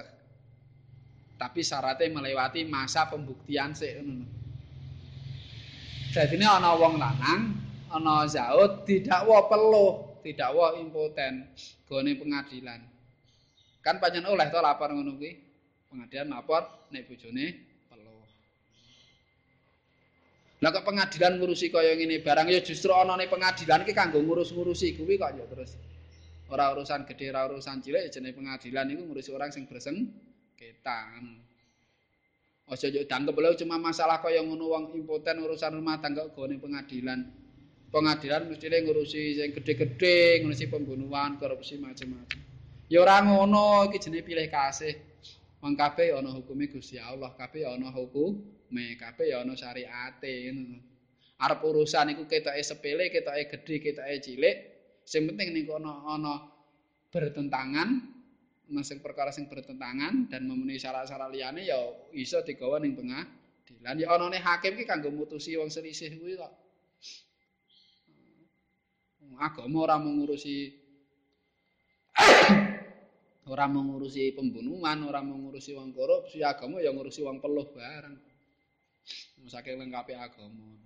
Tapi 1.41 1.65
syaratnya 1.65 2.21
melewati 2.21 2.61
masa 2.69 3.09
pembuktian 3.09 3.73
sik 3.73 3.97
ngono. 3.97 4.29
Dadi 6.13 6.37
ana 6.37 6.77
wong 6.77 7.01
lanang, 7.01 7.41
ana 7.89 8.29
zaud 8.29 8.85
didakwa 8.85 9.49
peluh, 9.49 10.21
didakwa 10.21 10.77
impoten 10.77 11.49
gone 11.89 12.13
pengadilan. 12.13 12.81
Kan 13.81 13.97
pancen 13.97 14.29
oleh 14.29 14.53
to 14.53 14.61
lapor 14.61 14.93
ngono 14.93 15.17
kuwi. 15.17 15.33
Pengadilan 15.89 16.29
lapor 16.29 16.93
nek 16.93 17.09
bojone 17.09 17.70
Lah 20.61 20.69
kok 20.69 20.85
pengadilan 20.85 21.41
ngurusi 21.41 21.73
kaya 21.73 21.97
ngene 21.97 22.21
barang 22.21 22.45
ya 22.53 22.61
justru 22.61 22.93
ana 22.93 23.17
ning 23.17 23.33
pengadilan 23.33 23.81
iki 23.81 23.97
kanggo 23.97 24.21
ngurus-ngurusi 24.21 24.93
kuwi 24.93 25.17
kok 25.17 25.33
ya 25.33 25.45
terus. 25.49 25.73
Ora 26.53 26.69
urusan 26.77 27.09
gedhe, 27.09 27.33
ora 27.33 27.49
urusan 27.49 27.81
cilik 27.81 28.13
jenenge 28.13 28.37
pengadilan 28.37 28.85
iku 28.93 29.01
ngurusi 29.09 29.29
orang 29.33 29.49
sing 29.49 29.65
berseng 29.65 30.05
ketan. 30.53 31.41
Aja 32.69 32.87
yo 32.93 33.01
dangkep 33.09 33.33
lho 33.33 33.57
cuma 33.57 33.81
masalah 33.81 34.21
kaya 34.21 34.45
ngono 34.45 34.69
wong 34.69 34.83
impoten 35.01 35.41
urusan 35.41 35.81
rumah 35.81 35.97
tangga 35.97 36.29
gone 36.29 36.61
pengadilan. 36.61 37.25
Pengadilan 37.89 38.47
mesti 38.47 38.67
ngurusi 38.69 39.21
sing 39.41 39.49
gedhe-gedhe, 39.57 40.45
ngurusi 40.45 40.69
pembunuhan, 40.69 41.41
korupsi 41.41 41.81
macam-macam. 41.81 42.39
Ya 42.85 43.01
ora 43.01 43.17
ngono 43.25 43.89
iki 43.89 43.97
jenenge 43.97 44.29
pilih 44.29 44.45
kasih. 44.45 45.10
Wong 45.61 45.77
kabeh 45.77 46.17
ana 46.17 46.33
hukume 46.33 46.65
Gusti 46.73 46.97
Allah, 46.97 47.37
kabeh 47.37 47.69
ana 47.69 47.93
hukum 47.93 48.33
me 48.73 48.97
kabeh 48.97 49.29
ya 49.29 49.45
ana 49.45 49.53
syariate. 49.53 50.49
Arep 51.41 51.61
urusan 51.61 52.17
iku 52.17 52.25
ketoke 52.25 52.61
sepele, 52.65 53.13
ketoke 53.13 53.45
gedhe, 53.49 53.75
ketoke 53.81 54.17
cilik, 54.21 54.55
sing 55.05 55.29
penting 55.29 55.53
niku 55.53 55.77
ana 55.77 56.17
ana 56.17 56.33
bertentangan, 57.13 57.89
ana 58.69 58.81
sing 58.81 59.01
perkara 59.05 59.29
sing 59.29 59.45
bertentangan 59.49 60.29
dan 60.29 60.45
memenuhi 60.49 60.81
syarat-syarat 60.81 61.29
liyane 61.29 61.65
ya 61.65 61.77
iso 62.13 62.41
digawa 62.41 62.81
ning 62.81 62.97
pengadilan. 62.97 63.95
Ya 64.01 64.09
anane 64.13 64.41
hakim 64.41 64.77
ki 64.77 64.85
kanggo 64.89 65.13
mutusi 65.13 65.57
wong 65.57 65.69
selisih 65.69 66.17
kuwi 66.17 66.41
kok. 66.41 66.53
Agama 69.41 69.77
ora 69.85 69.97
mengurusi 69.97 70.69
ora 73.49 73.65
mengurusi 73.65 74.35
pembunuhan, 74.37 75.01
ora 75.01 75.25
mengurusi 75.25 75.73
wong 75.73 75.95
korupsi, 75.97 76.45
agama 76.45 76.77
ya 76.77 76.93
ngurusi 76.93 77.25
wong 77.25 77.41
peluh 77.41 77.65
barang. 77.73 78.31
saking 79.49 79.81
lengkapi 79.81 80.13
agama. 80.13 80.77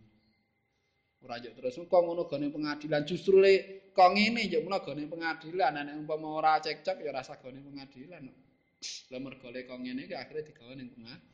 Ora 1.25 1.41
yo 1.41 1.51
terus 1.57 1.75
kok 1.75 2.01
ngono 2.05 2.29
gone 2.29 2.53
pengadilan 2.53 3.01
justru 3.03 3.41
le 3.41 3.89
kok 3.91 4.13
ngene 4.13 4.45
yo 4.45 4.61
mulo 4.61 4.77
gone 4.79 5.03
pengadilan 5.09 5.73
nek 5.73 5.95
umpama 5.97 6.27
ora 6.37 6.61
cekcok 6.61 7.01
ya 7.01 7.11
rasa 7.11 7.41
gone 7.41 7.59
pengadilan. 7.59 8.29
Lah 9.09 9.19
mergo 9.19 9.49
le 9.49 9.65
kok 9.65 9.79
ngene 9.81 10.05
iki 10.05 10.15
akhire 10.15 10.45
digawe 10.45 10.73
ning 10.77 10.93
pengadilan. 10.93 11.33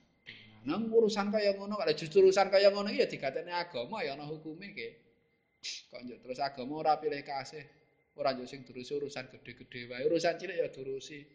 Nang 0.61 0.93
urusan 0.93 1.33
kaya 1.33 1.57
ngono 1.57 1.73
kalau 1.73 1.93
justru 1.97 2.21
urusan 2.21 2.53
kaya 2.53 2.69
ngono 2.69 2.93
ya 2.93 3.09
digatene 3.09 3.51
agama 3.51 4.05
ya 4.05 4.15
ana 4.15 4.25
hukume 4.29 4.71
ke. 4.71 4.89
Kok 5.91 6.01
terus 6.23 6.39
agama 6.39 6.81
ora 6.81 6.97
pilih 6.97 7.21
kasih. 7.21 7.80
Ora 8.21 8.37
njok 8.37 8.45
sing 8.45 8.61
durusi 8.61 8.93
urusan 8.93 9.25
gede-gede 9.33 9.89
wae. 9.89 10.05
Urusan 10.05 10.37
cilik 10.37 10.57
ya 10.61 10.69
durusi. 10.69 11.25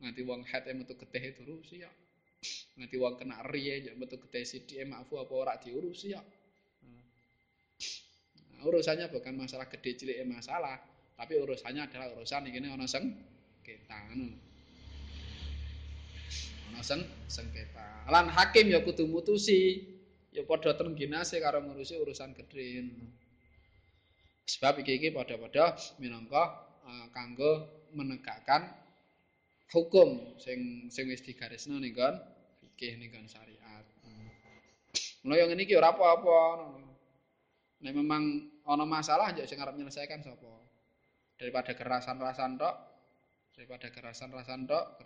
Nganti 0.00 0.20
wong 0.24 0.40
hate 0.48 0.72
metu 0.72 0.96
getih 0.96 1.36
durusi 1.36 1.84
ya. 1.84 1.90
Nganti 2.80 2.96
wong 2.96 3.20
kena 3.20 3.44
riye 3.44 3.84
njok 3.84 3.94
metu 4.00 4.16
getih 4.16 4.44
sithik 4.48 4.80
maafu 4.88 5.20
apa 5.20 5.34
ora 5.36 5.54
diurusi 5.60 6.16
ya. 6.16 6.24
Nah, 8.56 8.64
urusannya 8.64 9.12
bukan 9.12 9.36
masalah 9.36 9.68
gede 9.68 10.00
cilik 10.00 10.16
masalah, 10.24 10.80
tapi 11.12 11.36
urusannya 11.36 11.84
adalah 11.92 12.08
urusan 12.16 12.48
ini 12.48 12.72
ana 12.72 12.88
sengketa 12.88 14.08
ngono. 14.08 14.48
ana 16.72 16.80
seng 16.80 17.00
sengketa. 17.28 18.08
Lan 18.08 18.32
hakim 18.32 18.70
ya 18.70 18.80
kudu 18.80 19.04
mutusi, 19.10 19.82
ya 20.30 20.46
padha 20.46 20.78
tengginase 20.78 21.42
karo 21.42 21.58
ngurusi 21.64 21.98
urusan 21.98 22.32
gedhe. 22.38 22.86
Sebab 24.48 24.80
iki 24.80 24.96
iki 24.96 25.08
padha-padha 25.12 25.76
minangka 26.00 26.64
uh, 26.88 27.06
kanggo 27.12 27.84
menegakkan 27.92 28.72
hukum 29.68 30.40
sing 30.40 30.88
sing 30.88 31.12
wis 31.12 31.20
digarisno 31.20 31.76
ning 31.76 31.92
kon 31.92 32.16
fikih 32.64 32.96
ning 32.96 33.12
kon 33.12 33.28
syariat. 33.28 33.84
Mulai 35.26 35.44
yang 35.44 35.52
ini 35.52 35.68
ora 35.76 35.92
apa-apa. 35.92 36.40
Nek 37.84 37.92
memang 37.94 38.22
ana 38.64 38.88
masalah 38.88 39.36
ya 39.36 39.44
sing 39.44 39.60
arep 39.60 39.76
nyelesaikan 39.76 40.24
sapa? 40.24 40.48
Daripada 41.38 41.70
kerasan-rasan 41.76 42.58
tok, 42.58 42.74
daripada 43.54 43.86
kerasan-rasan 43.94 44.66
tok, 44.66 44.98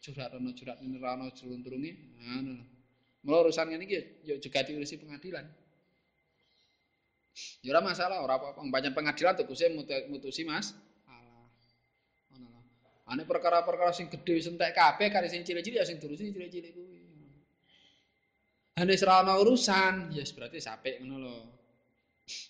curhat 0.00 0.32
ana 0.32 0.50
curhat 0.56 0.80
ini 0.80 0.96
ra 0.96 1.14
ana 1.14 1.28
jluntrunge 1.30 1.92
ngono 2.16 2.64
mula 3.20 3.36
urusan 3.44 3.68
ngene 3.68 3.84
iki 3.84 3.98
ya 4.24 4.34
juga 4.40 4.64
diurusi 4.64 4.96
pengadilan 4.96 5.44
ya 7.62 7.80
masalah 7.80 8.22
ora 8.22 8.36
apa-apa. 8.36 8.60
Banyak 8.66 8.92
pengadilan 8.92 9.38
kuse 9.46 9.70
mutusi 10.08 10.42
Mas. 10.44 10.74
Ane 13.10 13.26
perkara-perkara 13.26 13.90
sing 13.90 14.06
gedhe 14.06 14.38
wis 14.38 14.46
entek 14.46 14.70
kabeh 14.70 15.10
kare 15.10 15.26
sing 15.26 15.42
cilik-cilik 15.42 15.82
ya 15.82 15.86
sing 15.86 15.98
durusi 15.98 16.30
cilik-cilik 16.30 16.70
kuwi. 16.70 17.02
Ane 18.78 18.94
ora 19.02 19.14
ana 19.26 19.34
urusan 19.42 20.14
ya 20.14 20.22
berarti 20.22 20.62
sapek 20.62 21.02
ngono 21.02 21.16
lho. 21.18 21.36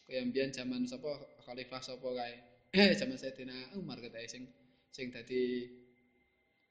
Kaya 0.04 0.20
mbiyen 0.28 0.52
zaman 0.52 0.84
sapa 0.84 1.08
khalifah 1.48 1.80
sapa 1.80 2.08
kae? 2.12 2.36
Eh 2.76 2.92
zaman 2.92 3.16
Sayyidina 3.16 3.80
Umar 3.80 4.04
kata 4.04 4.20
sing 4.28 4.44
sing 4.92 5.08
dadi 5.08 5.64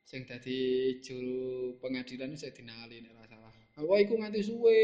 sing 0.05 0.21
dadi 0.29 0.57
juru 1.01 1.73
pengadilan 1.81 2.37
saya 2.37 2.53
dinali 2.53 3.01
nek 3.01 3.17
ora 3.17 3.25
salah. 3.25 3.53
Apa 3.73 3.93
iku 4.05 4.21
nganti 4.21 4.45
suwe 4.45 4.79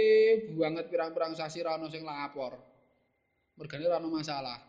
banget 0.58 0.90
pirang-pirang 0.90 1.38
sasi 1.38 1.62
ra 1.62 1.78
ono 1.78 1.94
sing 1.94 2.02
lapor. 2.02 2.58
Mergane 3.56 3.84
ora 3.88 4.00
masalah. 4.04 4.60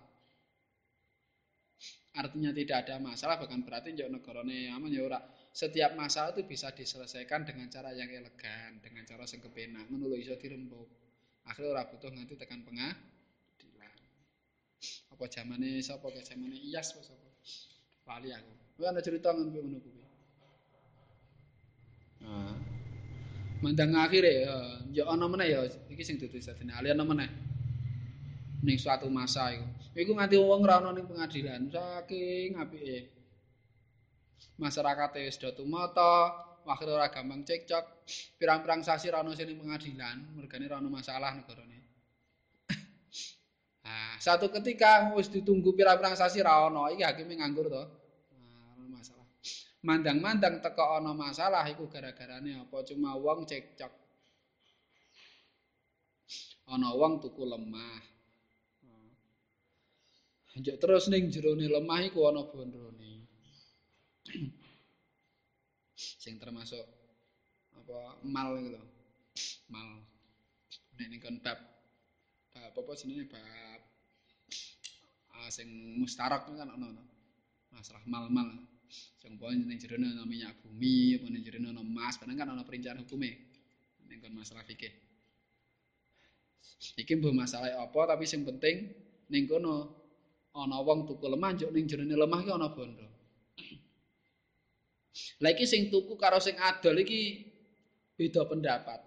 Artinya 2.17 2.49
tidak 2.55 2.89
ada 2.89 2.97
masalah 2.97 3.37
bahkan 3.37 3.61
berarti 3.61 3.93
njok 3.93 4.09
negarane 4.09 4.73
aman 4.73 4.89
ya 4.89 5.05
ora. 5.05 5.21
Setiap 5.53 5.93
masalah 5.97 6.33
itu 6.33 6.49
bisa 6.49 6.73
diselesaikan 6.73 7.45
dengan 7.45 7.69
cara 7.69 7.93
yang 7.93 8.09
elegan, 8.09 8.81
dengan 8.81 9.05
cara 9.05 9.29
sing 9.29 9.45
kepenak. 9.45 9.89
Ngono 9.89 10.09
lho 10.09 10.17
iso 10.17 10.37
dirembuk. 10.41 10.89
Akhirnya 11.45 11.77
ora 11.77 11.83
butuh 11.85 12.09
nganti 12.09 12.35
tekan 12.41 12.65
pengadilan. 12.65 13.97
Apa 15.13 15.25
zamane 15.29 15.85
sapa 15.85 16.09
ke 16.13 16.25
zamane 16.25 16.57
Iyas 16.57 16.97
apa 16.97 17.01
sapa? 17.05 17.29
Lali 18.09 18.33
aku. 18.33 18.53
Kuwi 18.81 18.85
ana 18.89 19.01
cerita 19.05 19.33
ngono 19.37 19.79
kuwi. 19.81 20.05
Mandang 23.61 23.97
akhir 23.97 24.25
ya, 24.25 24.57
ya 24.93 25.05
ana 25.09 25.25
meneh 25.29 25.49
ya 25.53 25.61
iki 25.89 26.05
sing 26.05 26.21
dudu 26.21 26.37
sadene 26.41 26.77
ali 26.77 26.93
ana 26.93 27.05
meneh. 27.05 27.29
Ning 28.67 28.83
suatu 28.83 29.07
masa 29.07 29.55
iku. 29.55 29.63
Iku 29.95 30.11
nganti 30.19 30.35
wong 30.43 30.67
ora 30.67 30.83
ana 30.83 30.91
ning 30.91 31.07
pengadilan 31.07 31.71
saking 31.71 32.59
apike. 32.59 33.15
Masyarakat 34.59 35.23
wis 35.23 35.39
do 35.39 35.55
tumata, 35.55 36.35
akhire 36.67 36.99
ora 36.99 37.07
gampang 37.07 37.47
cekcok. 37.47 38.11
Pirang-pirang 38.43 38.83
sasi 38.83 39.07
ora 39.07 39.23
ana 39.23 39.39
sing 39.39 39.55
pengadilan, 39.55 40.35
mergane 40.35 40.67
ora 40.67 40.83
ana 40.83 40.91
masalah 40.91 41.31
negarane. 41.39 41.79
Nah, 43.87 44.19
satu 44.27 44.51
ketika 44.51 45.15
wis 45.15 45.31
ditunggu 45.31 45.71
pirang-pirang 45.71 46.19
sasi 46.19 46.43
ra 46.43 46.67
ana, 46.67 46.91
iki 46.91 47.07
hakime 47.07 47.39
nganggur 47.39 47.71
to. 47.71 47.85
mandang-mandang 49.87 50.59
teko 50.59 50.99
ana 50.99 51.15
masalah 51.15 51.63
iku 51.71 51.87
gara-garane 51.87 52.59
apa 52.59 52.83
cuma 52.91 53.15
wong 53.15 53.47
cekcok 53.47 53.95
ana 56.75 56.91
wong 56.91 57.23
tuku 57.23 57.47
lemah 57.47 58.16
Njok 60.57 60.77
terus 60.81 61.05
ning 61.13 61.29
jerone 61.29 61.69
lemah 61.69 62.01
iku 62.09 62.33
ana 62.33 62.41
bondrone. 62.49 63.29
Sing 66.23 66.41
termasuk 66.41 66.81
apa 67.77 68.25
mal 68.25 68.57
lho. 68.57 68.81
Mal. 69.69 70.01
Nek 70.97 71.09
ning 71.13 71.21
kon 71.21 71.37
bab 71.45 71.61
bab 72.57 72.73
apa 72.73 72.93
jenenge 72.97 73.29
bab 73.29 73.81
ah 75.37 75.53
sing 75.53 75.69
mustarak 76.01 76.49
kan 76.49 76.73
ana 76.73 76.89
masalah 77.69 78.01
mal-mal. 78.09 78.49
Sing 79.21 79.37
poin 79.37 79.61
ning 79.61 79.77
jero 79.77 80.01
ana 80.01 80.25
minyak 80.25 80.57
bumi, 80.65 81.21
apa 81.21 81.27
ning 81.29 81.45
jero 81.45 81.61
ana 81.61 81.85
emas, 81.85 82.17
padahal 82.17 82.41
kan 82.41 82.49
ana 82.49 82.65
perincian 82.65 82.97
hukume. 83.05 83.31
Ning 84.09 84.25
kon 84.25 84.33
masalah 84.33 84.65
fikih. 84.65 84.93
Iki 86.97 87.13
mbok 87.21 87.37
masalah 87.45 87.77
apa 87.77 88.01
tapi 88.09 88.25
sing 88.25 88.41
penting 88.41 88.89
ning 89.29 89.45
kono 89.45 90.06
ana 90.57 90.81
wong 90.81 91.05
tuku 91.05 91.27
lemah 91.29 91.53
njuk 91.53 91.71
ning 91.71 91.85
jero 91.85 92.05
lemah 92.05 92.41
ki 92.41 92.51
ana 92.51 92.69
bondo. 92.73 93.07
Lah 95.43 95.51
iki 95.53 95.69
sing 95.69 95.93
tuku 95.93 96.17
karo 96.17 96.41
sing 96.41 96.57
adol 96.57 96.97
iki 97.05 97.45
beda 98.17 98.49
pendapat, 98.49 99.01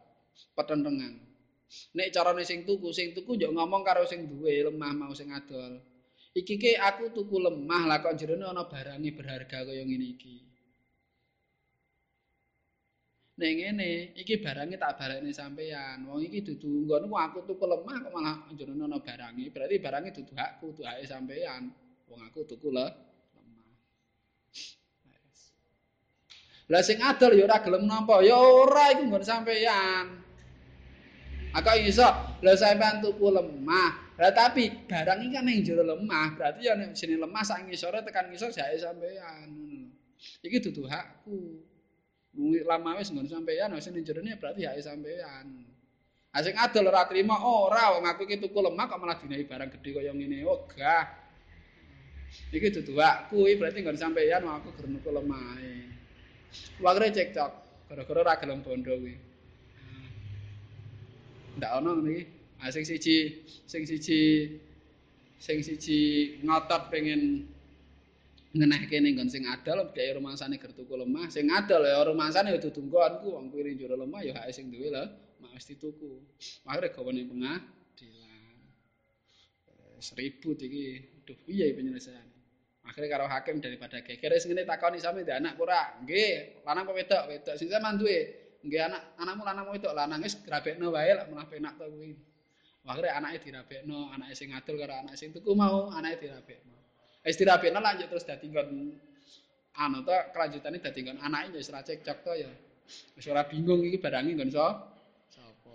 petentengan. 0.54 1.18
Nek 1.98 2.10
carane 2.14 2.46
sing 2.46 2.66
tuku, 2.66 2.94
sing 2.94 3.14
tuku 3.18 3.38
njuk 3.38 3.52
ngomong 3.54 3.82
karo 3.82 4.06
sing 4.06 4.30
duwe 4.30 4.66
lemah 4.70 4.94
mau 4.94 5.14
sing 5.18 5.34
adol. 5.34 5.82
iki 6.30 6.62
ke 6.62 6.78
aku 6.78 7.10
tuku 7.10 7.42
lemah 7.42 7.90
lah 7.90 7.98
kok 8.06 8.14
jerone 8.14 8.46
ana 8.46 8.64
barange 8.70 9.10
berharga 9.18 9.66
kaya 9.66 9.82
ngene 9.82 10.08
iki. 10.14 10.49
Ning 13.40 13.56
ngene, 13.56 14.20
iki 14.20 14.44
barange 14.44 14.76
tak 14.76 15.00
barekne 15.00 15.32
sampean. 15.32 16.04
Wong 16.04 16.20
iki 16.28 16.44
dudu 16.44 16.84
ngono 16.84 17.16
aku 17.16 17.48
tuku 17.48 17.64
lemah 17.64 17.96
kok 18.04 18.12
malah 18.12 18.36
jerone 18.52 18.84
ana 18.84 19.00
barange. 19.00 19.48
Berarti 19.48 19.80
barange 19.80 20.12
dudu 20.12 20.36
hakku, 20.36 20.76
dudu 20.76 20.84
hake 20.84 21.08
sampean. 21.08 21.72
Wong 22.12 22.20
aku 22.20 22.44
tuku 22.44 22.68
le 22.68 22.84
lemah. 22.84 23.64
Lah 26.68 26.84
sing 26.84 27.00
adol 27.00 27.32
ya 27.40 27.48
ora 27.48 27.64
gelem 27.64 27.88
nampa, 27.88 28.20
ya 28.28 28.36
ora 28.36 28.92
iku 28.92 29.08
nggon 29.08 29.24
sampean. 29.24 30.06
Aku 31.56 31.80
iso, 31.80 32.12
lha 32.44 32.54
sampean 32.60 33.00
tuku 33.00 33.24
lemah, 33.24 34.20
Lah 34.20 34.36
tapi 34.36 34.68
barang 34.84 35.24
iki 35.24 35.32
kan 35.32 35.48
ning 35.48 35.64
jero 35.64 35.88
lemah, 35.88 36.36
berarti 36.36 36.68
ya 36.68 36.76
nek 36.76 36.92
lemah 36.92 37.44
sak 37.48 37.72
ngisore 37.72 38.04
tekan 38.04 38.28
ngisor 38.28 38.52
jake 38.52 38.84
sampean 38.84 39.48
ngono. 39.56 39.96
Iki 40.44 40.60
dudu 40.60 40.92
hakku. 40.92 41.69
Wong 42.40 42.56
lama 42.64 42.96
wis 42.96 43.12
ngono 43.12 43.28
sampean 43.28 43.76
wis 43.76 43.92
ning 43.92 44.08
jero 44.08 44.24
berarti 44.24 44.64
hake 44.64 44.80
sampean. 44.80 45.68
Asing 46.32 46.56
adol 46.56 46.88
ora 46.88 47.04
trima 47.04 47.36
ora 47.36 48.00
wong 48.00 48.08
aku 48.08 48.24
iki 48.24 48.40
tuku 48.40 48.56
lemah 48.64 48.88
kok 48.88 49.02
malah 49.02 49.20
dinai 49.20 49.44
barang 49.44 49.70
gedhe 49.76 50.00
kaya 50.00 50.16
ngene. 50.16 50.48
Ogah. 50.48 51.04
Iki 52.54 52.80
dudu 52.80 53.02
hakku, 53.02 53.44
berarti 53.60 53.84
ngono 53.84 54.00
sampean 54.00 54.48
wong 54.48 54.56
aku 54.64 54.70
gerno 54.80 55.04
tuku 55.04 55.12
lemah. 55.12 55.60
Wagre 56.80 57.12
cekcok 57.12 57.52
gara-gara 57.92 58.20
ora 58.24 58.34
gelem 58.40 58.64
bondo 58.64 58.94
kuwi. 58.96 59.14
Ndak 61.60 61.72
ono 61.84 61.90
ngene 62.00 62.10
iki. 62.16 62.24
Ah 62.64 62.72
sing 62.72 62.88
siji 62.88 63.44
sing 63.68 63.84
siji 63.84 64.52
sing 65.40 65.60
siji 65.64 66.00
ngotot 66.44 66.92
pengen 66.92 67.48
ngenehke 68.50 68.98
ning 68.98 69.14
nggon 69.14 69.30
sing 69.30 69.46
adol 69.46 69.94
dhek 69.94 70.18
rumasane 70.18 70.58
ger 70.58 70.74
tuku 70.74 70.94
lemah. 70.98 71.30
Sing 71.30 71.46
adol 71.54 71.86
ya 71.86 72.02
rumasane 72.02 72.50
ya 72.50 72.60
dudu 72.62 72.82
nggonku 72.82 73.28
wong 73.36 73.46
kuwi 73.54 73.78
njero 73.78 73.94
lemah 73.94 74.22
ya 74.26 74.34
hak 74.38 74.50
sing 74.50 74.74
duwe 74.74 74.90
lho 74.90 75.06
mak 75.40 75.54
mesti 75.56 75.78
tuku 75.78 76.10
akhire 76.66 76.90
gawane 76.90 77.22
pengadilan. 77.30 78.60
Seribu 80.00 80.58
iki. 80.58 80.86
Duh 81.28 81.38
piye 81.46 81.78
penyelesaian? 81.78 82.26
Akhirnya 82.90 83.10
karo 83.14 83.26
hakim 83.30 83.62
daripada 83.62 84.02
geger 84.02 84.34
wis 84.34 84.50
ngene 84.50 84.66
takoni 84.66 84.98
sami 84.98 85.22
ndek 85.22 85.38
anak 85.38 85.54
ora. 85.62 85.94
Nggih 86.02 86.66
lanang 86.66 86.90
apa 86.90 86.92
wedok? 86.98 87.24
Wedok. 87.30 87.56
Sing 87.60 87.70
sampean 87.70 88.02
duwe? 88.02 88.18
Nggih 88.66 88.82
anak 88.82 89.02
anakmu 89.22 89.44
lanang 89.46 89.66
wedok? 89.70 89.94
Lanang 89.94 90.26
wis 90.26 90.42
grabekno 90.42 90.90
wae 90.90 91.14
lak 91.14 91.30
malah 91.30 91.46
penak 91.46 91.78
to 91.78 91.86
kuwi. 91.86 92.18
Akhirnya 92.90 93.22
anaknya 93.22 93.40
dirabekno, 93.46 94.10
anaknya 94.18 94.34
sing 94.34 94.50
ngadul 94.50 94.82
karo 94.82 94.98
anak 94.98 95.14
sing 95.14 95.30
tuku 95.30 95.54
mau, 95.54 95.94
anaknya 95.94 96.18
dirabekno. 96.26 96.79
Wis 97.26 97.36
dirapikno 97.36 97.84
lanjut 97.84 98.08
terus 98.08 98.24
dadi 98.24 98.48
kon 98.48 98.96
anu 99.76 100.00
to 100.08 100.16
kelanjutane 100.32 100.80
dadi 100.80 101.04
tinggal 101.04 101.20
anake 101.20 101.52
ya 101.52 101.60
ora 101.72 101.84
cekcok 101.84 102.18
to 102.24 102.32
ya. 102.40 102.48
Wis 103.16 103.28
bingung 103.52 103.84
ini 103.84 104.00
barangi 104.00 104.40
kon 104.40 104.50
so 104.50 104.64
siapa? 105.28 105.72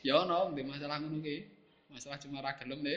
Ya 0.00 0.24
ono 0.24 0.56
di 0.56 0.64
masalah 0.64 0.96
ngono 1.00 1.20
ki. 1.20 1.36
Masalah 1.92 2.18
cuma 2.20 2.40
ra 2.40 2.56
gelem 2.56 2.80
le. 2.80 2.96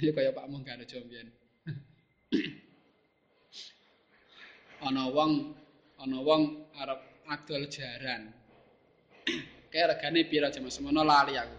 Ya 0.00 0.12
kaya 0.16 0.32
Pak 0.32 0.48
Mung 0.48 0.64
Ganojo 0.64 1.04
mbiyen. 1.04 1.28
ana 4.88 5.04
wong 5.12 5.52
ana 6.00 6.18
wong 6.24 6.64
arep 6.80 7.00
adol 7.28 7.68
jaran. 7.68 8.32
Kayak 9.68 10.00
regane 10.00 10.24
pira 10.28 10.48
jam 10.48 10.64
semono 10.72 11.04
lali 11.04 11.36
aku. 11.36 11.56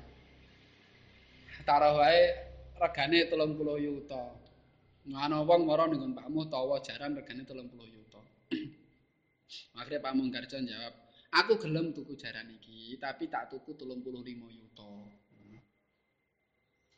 Taruh 1.63 1.95
wae 2.01 2.42
regane 2.83 3.19
30 3.31 3.85
yuta. 3.85 4.23
Ana 5.15 5.43
wong 5.43 5.61
mara 5.67 5.87
ning 5.87 6.15
Pakmu 6.15 6.47
tawa 6.51 6.79
jaran 6.83 7.15
regane 7.15 7.43
30 7.47 7.95
yuta. 7.95 8.21
Akhirnya 9.77 10.03
Pak 10.05 10.13
Munggarjo 10.17 10.57
jawab, 10.65 10.93
aku 11.29 11.53
gelem 11.61 11.93
tuku 11.93 12.13
jaran 12.17 12.49
iki, 12.49 12.97
tapi 12.97 13.29
tak 13.29 13.51
tuku 13.51 13.75
35 13.77 14.49
yuta. 14.49 14.91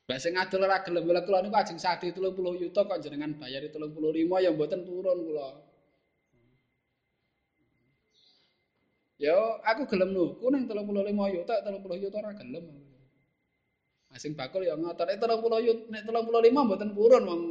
Mbak 0.05 0.19
sing 0.21 0.37
adol 0.37 0.69
ora 0.69 0.85
gelem 0.85 1.01
kula 1.01 1.25
kula 1.25 1.41
niku 1.41 1.57
ajeng 1.57 1.81
sadi 1.81 2.13
30 2.13 2.61
yuta 2.61 2.85
kok 2.85 3.01
jenengan 3.01 3.33
bayari 3.41 3.73
35 3.73 4.45
ya 4.45 4.53
mboten 4.53 4.85
turun 4.85 5.19
kula. 5.25 5.49
Yo, 9.17 9.57
aku 9.65 9.89
gelem 9.89 10.13
nuku 10.13 10.45
ning 10.53 10.69
35 10.69 11.33
yuta, 11.33 11.53
30 11.65 12.03
yuta 12.05 12.17
ora 12.21 12.37
gelem. 12.37 12.84
Asing 14.15 14.31
bakul 14.31 14.63
ya 14.63 14.79
ngotot, 14.79 15.03
nek 15.11 15.19
30 15.19 15.67
yuta, 15.67 15.83
nek 15.91 16.01
35 16.07 16.55
mboten 16.55 16.89
purun 16.95 17.23
wong 17.27 17.41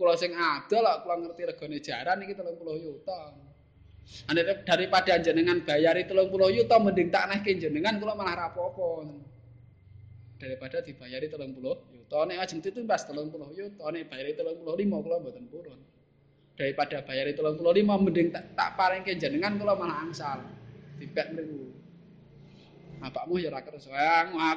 kula 0.00 0.16
sing 0.16 0.32
adol 0.32 0.88
kok 0.88 0.98
kula 1.04 1.14
ngerti 1.20 1.42
regane 1.44 1.78
jaran 1.84 2.24
iki 2.24 2.32
30 2.32 2.56
yuta. 2.80 3.20
Ane 4.32 4.40
daripada 4.64 5.20
jenengan 5.20 5.60
bayari 5.60 6.08
30 6.08 6.32
yuta 6.32 6.80
mending 6.80 7.12
tak 7.12 7.28
nehke 7.28 7.52
jenengan 7.60 8.00
kula 8.00 8.16
malah 8.16 8.48
rapopo. 8.48 9.04
Daripada 10.40 10.80
dibayari 10.80 11.28
30 11.28 11.60
yuta 11.92 12.18
nek 12.24 12.40
ajeng 12.40 12.64
itu 12.64 12.80
pas 12.88 13.04
30 13.04 13.28
yuta 13.52 13.84
nek 13.92 14.08
bayari 14.08 14.32
35 14.32 14.64
kula 15.04 15.16
mboten 15.20 15.44
purun. 15.52 15.80
Daripada 16.56 17.04
bayari 17.04 17.36
35 17.36 17.84
mending 17.84 18.28
tak, 18.32 18.56
tak 18.56 18.80
paringke 18.80 19.12
jenengan 19.20 19.60
kula 19.60 19.76
malah 19.76 20.08
angsal. 20.08 20.40
Dibek 20.96 21.36
mriku. 21.36 21.77
Bapakmu 22.98 23.38
ya 23.38 23.54
ora 23.54 23.62
kersa. 23.62 23.94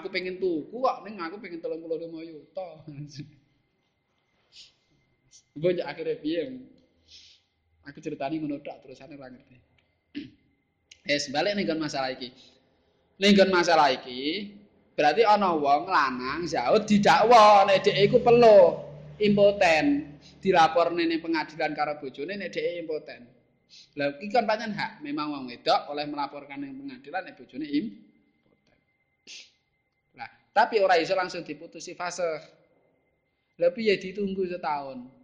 Aku 0.02 0.10
pengen 0.10 0.42
tuku 0.42 0.74
kok 0.74 1.06
ning 1.06 1.22
aku 1.22 1.38
pengen 1.38 1.62
35 1.62 2.30
yuta. 2.30 2.82
Mbok 5.58 5.84
akhirnya 5.84 6.16
piye? 6.18 6.42
Aku 7.86 7.98
ceritani 8.02 8.40
ngono 8.42 8.58
tok 8.62 8.82
terusane 8.86 9.18
ora 9.18 9.30
ngerti. 9.30 9.58
Wes 11.08 11.30
balik 11.30 11.54
ning 11.58 11.68
masalah 11.78 12.12
iki. 12.14 12.30
Ning 13.22 13.38
masalah 13.54 13.94
iki 13.94 14.50
berarti 14.92 15.24
ana 15.26 15.56
wong 15.56 15.88
lanang 15.88 16.46
zaud 16.46 16.86
didakwa 16.86 17.66
nek 17.66 17.82
dhek 17.82 18.12
iku 18.12 18.20
pelo 18.22 18.86
impoten 19.18 20.14
dilaporne 20.44 21.08
ning 21.08 21.24
pengadilan 21.24 21.74
karo 21.74 21.98
bojone 21.98 22.38
nek 22.38 22.54
dhek 22.54 22.86
impoten. 22.86 23.22
Lah 23.98 24.14
iki 24.20 24.30
kan 24.30 24.46
pancen 24.46 24.76
hak 24.76 25.02
memang 25.02 25.32
wong 25.32 25.44
wedok 25.50 25.90
oleh 25.90 26.06
melaporkan 26.06 26.62
ning 26.64 26.78
pengadilan 26.80 27.22
nek 27.28 27.36
bojone 27.38 27.66
impoten. 27.66 28.11
Tapi 30.52 30.84
ora 30.84 31.00
iso 31.00 31.16
langsung 31.16 31.48
diputusi 31.48 31.96
fase. 31.96 32.28
Lah 33.56 33.72
piye 33.72 33.96
ditunggu 33.96 34.48
setahun? 34.48 35.22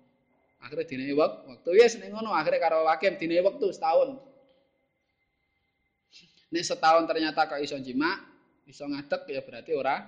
akhirnya 0.58 0.90
dine 0.90 1.14
waktu. 1.14 1.70
Ya 1.78 1.86
seneng 1.86 2.18
ngono 2.18 2.34
akhirnya 2.34 2.62
karo 2.62 2.86
hakim 2.90 3.16
dine 3.16 3.40
waktu 3.46 3.66
setahun. 3.70 4.18
Ini 6.48 6.62
setahun 6.64 7.04
ternyata 7.06 7.46
kok 7.46 7.60
iso 7.60 7.78
jima 7.84 8.18
iso 8.68 8.88
ngadek 8.88 9.28
ya 9.28 9.44
berarti 9.44 9.72
ora 9.76 10.02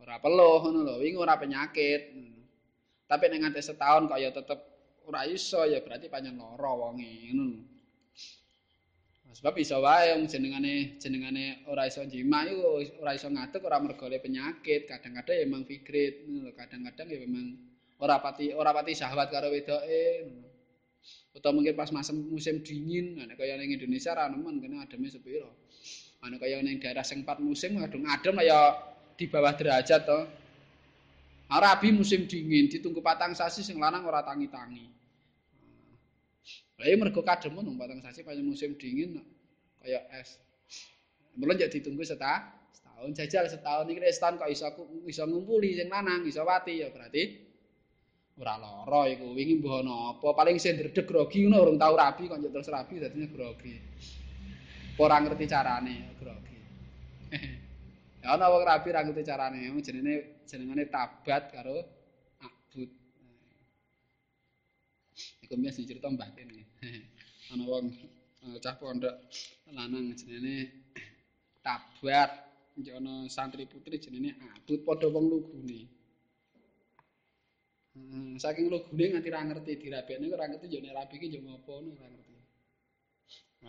ora 0.00 0.18
peluh 0.18 0.60
ngono 0.64 0.80
lho. 0.82 0.94
Wingi 1.00 1.18
ora 1.18 1.38
penyakit. 1.38 2.02
Tapi 3.04 3.24
nek 3.30 3.38
nganti 3.46 3.60
setahun 3.62 4.10
kok 4.10 4.18
ya 4.18 4.30
tetep 4.34 4.58
ora 5.06 5.28
iso 5.28 5.62
ya 5.68 5.78
berarti 5.84 6.08
panjang 6.08 6.40
lara 6.40 6.72
wonge 6.72 7.30
ngono 7.30 7.73
sebab 9.34 9.58
iso 9.58 9.82
wae 9.82 10.14
wong 10.14 10.30
jenengane 10.30 10.94
jenengane 11.02 11.66
ora 11.66 11.90
iso 11.90 12.06
jima 12.06 12.46
iku 12.46 12.86
ora 13.02 13.18
iso 13.18 13.26
ngadek 13.26 13.66
ora 13.66 13.82
mergo 13.82 14.06
penyakit. 14.06 14.86
Kadang-kadang 14.86 15.34
ya 15.34 15.44
memang 15.44 15.66
figrit 15.66 16.22
kadang-kadang 16.54 17.06
ya 17.10 17.18
memang 17.26 17.58
ora 17.98 18.22
pati 18.22 18.54
ora 18.54 18.70
pati 18.70 18.94
syahwat 18.94 19.28
karo 19.34 19.50
wedoke 19.50 20.30
utawa 21.34 21.50
mungkin 21.50 21.74
pas 21.74 21.90
musim, 21.90 22.16
musim 22.30 22.62
dingin 22.62 23.18
nek 23.18 23.34
kaya 23.34 23.58
ning 23.58 23.74
Indonesia 23.74 24.14
ra 24.14 24.30
nemen 24.30 24.62
kene 24.62 24.78
ademe 24.78 25.10
sepiro. 25.10 25.50
Ana 26.22 26.38
kaya 26.38 26.62
ning 26.62 26.78
daerah 26.78 27.02
sing 27.02 27.26
empat 27.26 27.42
musim 27.42 27.74
kadung 27.82 28.06
adem 28.06 28.38
kaya 28.38 28.78
di 29.18 29.26
bawah 29.26 29.50
derajat 29.50 30.06
to. 30.06 30.20
Arabi 31.50 31.90
musim 31.90 32.30
dingin 32.30 32.70
ditunggu 32.70 33.02
patang 33.02 33.34
sasi 33.34 33.66
sing 33.66 33.82
lanang 33.82 34.06
ora 34.06 34.22
tangi-tangi 34.22 35.03
Iya 36.82 36.98
mergo 36.98 37.22
kadem 37.22 37.54
nang 37.54 37.78
patang 37.78 38.02
sasi 38.02 38.26
pas 38.26 38.34
musim 38.42 38.74
dingin 38.74 39.22
kaya 39.78 40.02
es. 40.18 40.42
Mulane 41.38 41.66
jadi 41.66 41.78
ditunggu 41.78 42.02
setahun, 42.02 42.50
setahun 42.74 43.10
jajal 43.14 43.44
setahun 43.46 43.86
iki 43.90 44.00
setahun 44.10 44.34
kok 44.42 44.50
iso 44.50 44.66
iso 45.06 45.22
ngumpuli 45.26 45.78
sing 45.78 45.86
lanang 45.86 46.26
iso 46.26 46.42
wati 46.42 46.82
ya 46.82 46.90
berarti 46.90 47.22
ora 48.42 48.58
lara 48.58 49.06
iku. 49.06 49.38
Wingi 49.38 49.62
mbah 49.62 49.86
apa 50.18 50.28
paling 50.34 50.58
sing 50.58 50.74
ndredeg 50.74 51.06
grogi 51.06 51.46
ngono 51.46 51.62
urung 51.62 51.78
tau 51.78 51.94
rabi 51.94 52.26
kok 52.26 52.42
terus 52.42 52.70
rabi 52.70 52.98
dadinya 52.98 53.26
grogi. 53.30 53.74
Ora 54.98 55.16
ngerti 55.22 55.44
carane 55.46 55.96
grogi. 56.18 56.58
Ya 58.24 58.40
ana 58.40 58.48
wong 58.48 58.64
rabi 58.64 58.88
ora 58.88 59.04
ngerti 59.04 59.22
carane 59.22 59.68
jenenge 59.84 60.42
jenengane 60.48 60.88
tabat 60.88 61.52
karo 61.52 61.93
iku 65.54 65.62
mesti 65.62 65.86
cerita 65.86 66.10
mbah 66.10 66.30
kene 66.34 66.66
ana 67.54 67.64
wong 67.70 67.86
eh, 68.44 68.58
cah 68.58 68.74
pondok 68.74 69.14
lanang 69.70 70.10
jenenge 70.18 70.56
tabat 71.62 72.30
ana 72.98 73.14
santri 73.30 73.64
putri 73.70 73.96
jenenge 74.02 74.34
abud 74.58 74.80
padha 74.86 75.06
wong 75.14 75.26
lugune 75.32 75.80
Hmm, 77.94 78.34
saking 78.42 78.66
lu 78.72 78.78
gune 78.90 79.06
nganti 79.14 79.30
ra 79.30 79.40
ngerti 79.46 79.72
dirabekne 79.82 80.26
ora 80.34 80.50
ngerti 80.50 80.66
yo 80.74 80.80
nek 80.82 80.94
rabi 80.98 81.16
ki 81.22 81.28
yo 81.34 81.40
ngopo 81.46 81.72
ora 81.78 82.06
ngerti. 82.10 82.34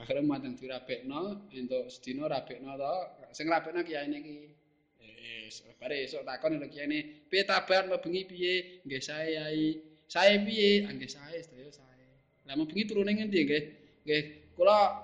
Akhire 0.01 0.21
mateng 0.25 0.53
dirabekno 0.59 1.21
entuk 1.57 1.85
sedina 1.93 2.25
rabekno 2.33 2.71
to, 2.81 2.93
sing 3.37 3.47
rabekno 3.53 3.81
kiyaine 3.87 4.17
iki. 4.21 4.37
Wis, 5.45 5.55
bare 5.79 5.95
esuk 6.05 6.23
takon 6.29 6.57
lho 6.61 6.67
kiyaine, 6.73 6.99
piye 7.29 7.43
tabar 7.49 7.83
bengi 8.03 8.21
piye? 8.31 8.53
Nggih 8.85 9.01
sae 9.07 9.27
yai. 9.37 9.63
Sae 10.05 10.37
piye? 10.45 10.85
Ah, 10.85 10.93
nggih 10.93 11.09
sae, 11.09 11.37
sedaya 11.41 11.71
sae. 11.73 12.05
Lah 12.45 12.53
bengi 12.53 12.85
turune 12.85 13.11
ngendi 13.13 13.39
nggih? 13.41 13.63
Nggih, 14.05 14.23
kula 14.53 15.01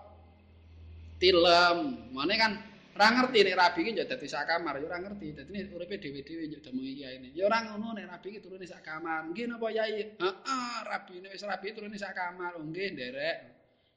tilem. 1.17 1.77
Mane 2.13 2.35
kan 2.37 2.53
ora 2.91 3.07
ngerti 3.17 3.39
nek 3.41 3.55
rabi 3.57 3.79
iki 3.81 3.91
yo 3.97 4.05
dadi 4.05 4.27
sak 4.29 4.45
kamar, 4.45 4.77
yo 4.77 4.85
ora 4.85 5.01
ngerti. 5.01 5.27
Dadi 5.33 5.49
nek 5.49 5.73
uripe 5.73 5.95
dhewe-dhewe 5.97 6.43
yo 6.53 6.59
demung 6.61 6.85
iki 6.85 7.01
ae. 7.01 7.17
Yo 7.33 7.49
ora 7.49 7.65
ngono 7.65 7.97
nek 7.97 8.05
rabi 8.13 8.27
iki 8.37 8.39
turune 8.45 8.65
sak 8.69 8.85
kamar. 8.85 9.25
Nggih 9.33 9.45
napa 9.49 9.67
yai? 9.73 10.13
Heeh, 10.21 10.75
rabi 10.85 11.15
nek 11.25 11.29
wis 11.33 11.43
rabi 11.43 11.67
turune 11.73 11.97
sak 11.97 12.13
kamar. 12.13 12.61
Oh 12.61 12.63
nggih, 12.63 12.93
nderek. 12.93 13.37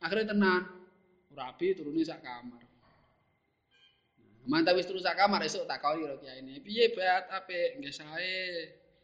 Akhire 0.00 0.24
tenan. 0.24 0.62
Rabi 1.36 1.66
turune 1.76 2.00
sak 2.00 2.24
kamar. 2.24 2.64
Mantap 4.44 4.76
wis 4.76 4.84
turu 4.84 5.00
sak 5.00 5.16
kamar 5.16 5.40
esuk 5.40 5.64
tak 5.64 5.80
kali 5.80 6.05
karo 6.05 6.20
kiai 6.20 6.44
ini. 6.44 6.61
Piye 6.61 6.92
bat 6.92 7.28
apik? 7.32 7.80
Nggih 7.80 7.92
sae. 7.92 8.40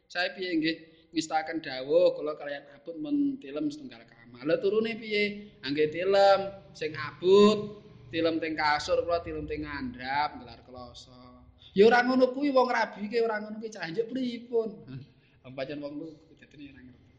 Sae 0.04 0.36
piye 0.36 0.52
nggih 0.56 0.76
ngistaken 1.10 1.58
dawuh 1.58 2.14
kula 2.14 2.38
kalian 2.38 2.62
abut 2.74 2.94
men 2.98 3.38
tilem 3.42 3.66
setunggal 3.70 4.02
kamar. 4.06 4.46
Lah 4.46 4.58
turune 4.62 4.94
piye? 4.94 5.50
Angge 5.66 5.90
tilem 5.90 6.54
sing 6.74 6.94
abut 6.94 7.82
tilem 8.14 8.38
teng 8.38 8.54
kasur 8.54 9.02
kula 9.02 9.22
tilem 9.22 9.46
teng 9.46 9.66
ngandhap 9.66 10.38
gelar 10.38 10.60
kloso. 10.66 11.46
Ya 11.74 11.86
ora 11.86 12.02
ngono 12.02 12.34
kuwi 12.34 12.50
wong 12.50 12.66
rabi 12.70 13.06
ke 13.06 13.22
ora 13.22 13.38
ngono 13.42 13.62
kuwi 13.62 13.70
cah 13.70 13.86
njuk 13.86 14.10
pripun? 14.10 14.68
Pancen 15.56 15.82
wong 15.82 15.94
lu 15.98 16.08
dadi 16.38 16.70
ora 16.70 16.80
ngerti. 16.82 17.14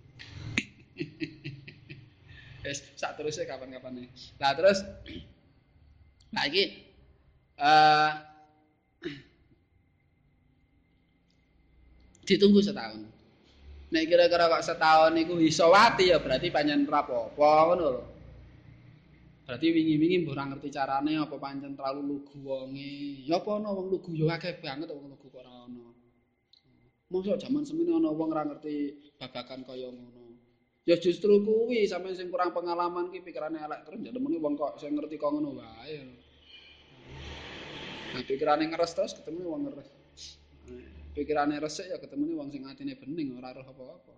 Wis 2.67 2.79
sak 2.95 3.17
terusé 3.17 3.43
kapan-kapan 3.49 4.05
lah 4.37 4.51
terus 4.53 4.85
nah 6.33 6.45
iki 6.47 6.85
uh, 7.57 8.11
ditunggu 12.29 12.61
setahun 12.61 13.20
nek 13.91 14.03
kira-kira 14.07 14.47
kok 14.47 14.63
setahun 14.63 15.13
iku 15.19 15.35
iso 15.43 15.67
wati 15.67 16.15
ya 16.15 16.23
berarti 16.23 16.47
panjen 16.47 16.87
rapopo 16.87 17.43
ngono 17.43 17.87
lho 17.91 18.03
Berarti 19.51 19.67
wingi-wingi 19.67 20.23
mbok 20.23 20.31
ora 20.31 20.47
ngerti 20.47 20.71
carane 20.71 21.19
apa 21.19 21.35
pancen 21.35 21.75
terlalu 21.75 22.01
lugu 22.07 22.39
wonge. 22.39 23.27
Ya 23.27 23.35
apa 23.43 23.59
ana 23.59 23.75
wong 23.75 23.91
lugu 23.91 24.15
ya 24.15 24.39
akeh 24.39 24.63
banget 24.63 24.87
wong 24.95 25.11
lugu 25.11 25.27
kok 25.27 25.43
ora 25.43 25.67
ana. 25.67 25.91
Mosok 27.11 27.35
jaman 27.35 27.67
semene 27.67 27.99
ana 27.99 28.15
wong 28.15 28.31
ora 28.31 28.47
ngerti 28.47 29.11
babagan 29.19 29.67
kaya 29.67 29.91
ngono. 29.91 30.39
Ya 30.87 30.95
justru 30.95 31.43
kuwi 31.43 31.83
sampeyan 31.83 32.15
sing 32.15 32.27
kurang 32.31 32.55
pengalaman 32.55 33.11
ki 33.11 33.27
pikirane 33.27 33.59
elek 33.59 33.91
terus 33.91 33.99
ya 33.99 34.15
demene 34.15 34.39
wong 34.39 34.55
kok 34.55 34.79
sing 34.79 34.95
ngerti 34.95 35.19
kok 35.19 35.35
ngono 35.35 35.51
wae. 35.59 35.99
Nah, 38.15 38.23
pikirane 38.23 38.71
ngeres 38.71 38.95
terus 38.95 39.19
ketemu 39.19 39.51
wong 39.51 39.61
ngeres. 39.67 39.89
Pikirane 41.11 41.59
resik 41.59 41.91
ya 41.91 41.99
ketemune 41.99 42.39
wong 42.39 42.47
sing 42.51 42.63
atine 42.63 42.95
bening 42.95 43.35
ora 43.35 43.51
roh 43.51 43.67
apa-apa. 43.67 44.15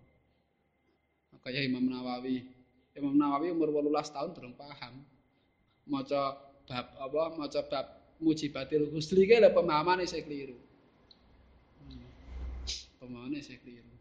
Kaya 1.41 1.66
Imam 1.66 1.84
Nawawi. 1.84 2.46
Imam 2.94 3.18
Nawawi 3.18 3.50
umur 3.50 3.74
18 3.74 4.14
tahun 4.14 4.32
durung 4.32 4.56
paham. 4.56 5.02
Maca 5.89 6.38
bab 6.64 6.88
apa 6.96 7.36
maca 7.36 7.62
bab 7.68 7.86
mujibatil 8.24 8.88
husli 8.94 9.28
ke 9.28 9.41
lho 9.41 9.52
pemahamane 9.52 10.08
sing 10.08 10.24
keliru. 10.24 10.56
Hmm. 11.84 12.08
Pemahamane 13.02 13.44
sing 13.44 13.60
keliru. 13.60 13.91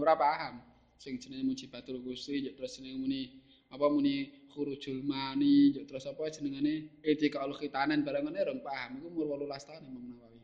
Ora 0.00 0.16
paham 0.16 0.64
sing 0.96 1.20
jenenge 1.20 1.44
mujibatul 1.44 2.00
husli 2.00 2.54
terus 2.56 2.80
jenenge 2.80 2.96
muni 2.96 3.22
apa 3.68 3.86
muni 3.92 4.46
khurujul 4.54 5.04
mani 5.04 5.76
terus 5.84 6.08
apa 6.08 6.32
jenengane 6.32 7.02
etika 7.04 7.44
khitanan 7.44 8.00
barang 8.00 8.24
ngene 8.24 8.40
rong 8.48 8.60
paham 8.64 9.02
iku 9.02 9.06
umur 9.12 9.36
18 9.44 9.68
tahun 9.68 9.82
Imam 9.90 10.04
Nawawi. 10.08 10.35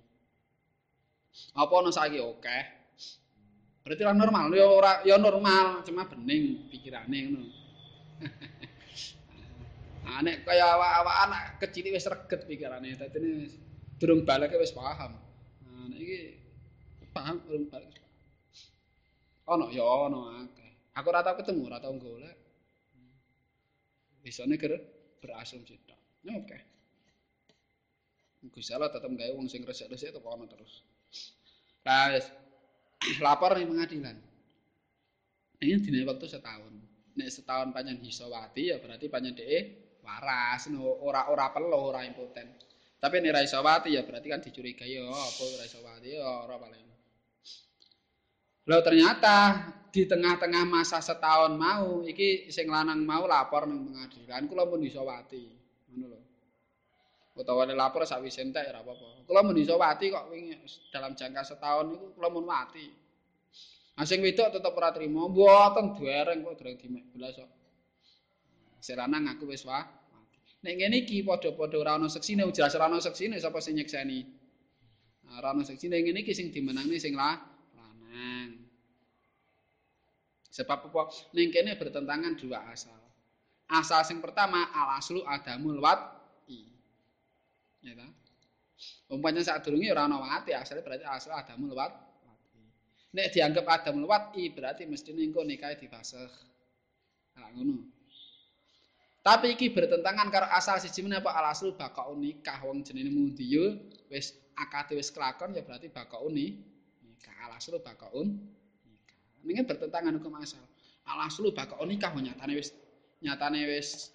Apa 1.57 1.73
ana 1.81 1.91
saiki 1.93 2.21
oke? 2.21 2.59
Berarti 3.83 4.03
lah 4.07 4.15
normal, 4.15 4.47
ya 4.55 4.67
ora 4.69 4.93
ya 5.03 5.17
normal, 5.19 5.83
cuma 5.83 6.07
bening 6.07 6.71
pikirane 6.71 7.19
ngono. 7.29 7.49
Ah 10.03 10.19
nek 10.19 10.43
kaya 10.43 10.67
awak-awak 10.67 11.17
anak 11.25 11.43
kecil 11.63 11.95
wis 11.95 12.11
reget 12.11 12.43
pikirane, 12.45 12.99
dadi 12.99 13.49
durung 14.03 14.27
balik 14.27 14.51
wis 14.59 14.75
paham. 14.75 15.15
Nah 15.63 15.87
nek 15.89 15.99
iki 15.99 16.19
paham 17.15 17.39
durung 17.47 17.71
balik. 17.71 18.03
Ono 19.47 19.71
ya 19.71 19.87
ono 19.87 20.43
akeh. 20.43 20.93
Aku 20.99 21.07
ora 21.09 21.23
tau 21.23 21.39
ketemu, 21.39 21.71
ora 21.71 21.79
tau 21.79 21.95
golek. 21.97 22.37
Bisane 24.27 24.59
ker 24.59 24.75
berasumsi 25.23 25.75
tok. 25.87 26.01
Oke. 26.35 26.59
Gusti 28.51 28.75
Allah 28.75 28.91
tetep 28.91 29.07
gawe 29.07 29.33
wong 29.39 29.47
sing 29.47 29.63
resik-resik 29.63 30.11
itu 30.11 30.19
ono 30.19 30.51
terus. 30.51 30.83
Nah, 31.83 32.15
lapor 33.19 33.59
ning 33.59 33.67
pengadilan. 33.67 34.17
Ini 35.63 35.79
dine 35.83 36.07
waktu 36.07 36.27
setahun. 36.27 36.75
Nek 37.13 37.29
setahun 37.29 37.75
panjang 37.75 37.99
hisawati 38.01 38.73
ya 38.73 38.77
berarti 38.79 39.07
panjang 39.11 39.35
DE 39.35 39.59
waras. 40.03 40.71
No 40.71 40.87
ora 41.03 41.31
ora 41.31 41.51
perlu 41.51 41.75
ora 41.75 42.07
impoten. 42.07 42.51
Tapi 43.03 43.19
nek 43.19 43.35
ra 43.35 43.41
iso 43.43 43.59
wati 43.59 43.99
ya 43.99 44.07
berarti 44.07 44.27
kan 44.31 44.39
dicurigai 44.39 44.95
ya 44.95 45.07
apa 45.11 45.43
ora 45.43 45.65
iso 45.67 45.83
wati 45.83 46.09
ya 46.15 46.47
ora 46.47 46.57
paling. 46.59 46.87
Lho 48.63 48.79
ternyata 48.79 49.39
di 49.91 50.07
tengah-tengah 50.07 50.63
masa 50.63 51.03
setahun 51.03 51.59
mau 51.59 52.07
iki 52.07 52.47
sing 52.55 52.71
lanang 52.71 53.03
mau 53.03 53.27
lapor 53.27 53.67
ning 53.67 53.91
pengadilan 53.91 54.47
kula 54.47 54.65
pun 54.71 54.87
iso 54.87 55.03
wati. 55.03 55.51
Ngono 55.91 56.07
lho 56.15 56.32
utawa 57.33 57.65
lapor 57.65 58.05
sawise 58.05 58.45
entek 58.45 58.69
ora 58.69 58.85
apa-apa 58.85 59.25
kula 59.25 59.41
mun 59.41 59.57
iso 59.57 59.81
wati 59.81 60.13
kok 60.13 60.29
wingi 60.29 60.59
dalam 60.93 61.17
jangka 61.17 61.43
setahun 61.43 61.97
iku 61.97 62.07
kula 62.17 62.29
mun 62.29 62.45
wati 62.45 63.03
Nah, 63.93 64.09
sing 64.09 64.25
wedok 64.25 64.57
tetep 64.57 64.73
ora 64.73 64.89
trimo, 64.89 65.29
mboten 65.29 65.93
dereng 66.01 66.41
kok 66.41 66.57
dereng 66.57 66.77
dimek 66.81 67.05
belas 67.13 67.37
kok. 67.37 67.51
Serana 68.81 69.21
ngaku 69.21 69.53
wis 69.53 69.69
wah. 69.69 69.85
Nek 70.63 70.75
ngene 70.79 71.05
iki 71.05 71.27
padha-padha 71.27 71.77
ora 71.77 71.93
ana 71.99 72.09
seksine, 72.09 72.47
jelas 72.55 72.73
ora 72.79 72.89
ana 72.89 73.03
seksine 73.03 73.37
sapa 73.37 73.61
sing 73.61 73.77
nyekseni. 73.77 74.25
Ora 75.37 75.53
ana 75.53 75.63
seksine 75.67 76.01
ngene 76.01 76.25
iki 76.25 76.33
sing 76.33 76.49
dimenangne 76.49 76.97
sing 76.97 77.13
lah 77.13 77.37
lanang. 77.77 78.65
Sebab 80.49 80.89
apa? 80.89 81.03
Ning 81.37 81.53
kene 81.53 81.77
bertentangan 81.77 82.33
dua 82.41 82.65
asal. 82.73 82.97
Asal 83.69 84.09
sing 84.09 84.25
pertama 84.25 84.73
al 84.73 84.97
aslu 84.97 85.21
adamul 85.29 85.85
wati. 85.85 86.22
Ya 87.83 87.99
ta? 87.99 88.09
Umpamanya 89.13 89.45
saat 89.45 89.63
durungi 89.63 89.93
ora 89.93 90.09
ana 90.09 90.19
wati, 90.19 90.57
asale 90.57 90.83
berarti 90.83 91.05
asal 91.07 91.37
adamul 91.37 91.75
wati. 91.77 91.99
Nek 93.13 93.29
dianggap 93.29 93.67
adamul 93.69 94.09
wati 94.09 94.49
berarti 94.51 94.89
mesti 94.89 95.13
engko 95.13 95.45
nikah 95.45 95.77
difasakh. 95.77 96.33
Nah, 97.37 97.51
ngono. 97.53 97.85
Tapi 99.23 99.55
iki 99.55 99.71
bertentangan 99.71 100.33
karo 100.35 100.51
asal 100.51 100.83
siji 100.83 101.07
menapa 101.07 101.31
al 101.31 101.55
asal 101.55 101.79
bakal 101.79 102.19
nikah 102.19 102.59
wong 102.67 102.83
jenenge 102.83 103.15
mundi 103.15 103.47
yo 103.47 103.79
wis 104.11 104.35
akate 104.59 104.99
wis 104.99 105.15
kelakon 105.15 105.55
ya 105.55 105.63
berarti 105.63 105.87
bakal 105.95 106.27
uni 106.27 106.59
nikah 107.07 107.31
al 107.47 107.55
asal 107.55 107.79
bakal 107.79 108.11
nikah. 108.19 109.19
Ning 109.47 109.63
bertentangan 109.63 110.19
hukum 110.19 110.35
asal. 110.43 110.59
Al 111.07 111.23
asal 111.23 111.55
bakal 111.55 111.87
nikah 111.87 112.11
nyatane 112.11 112.59
wis 112.59 112.75
nyatane 113.23 113.63
wis 113.71 114.11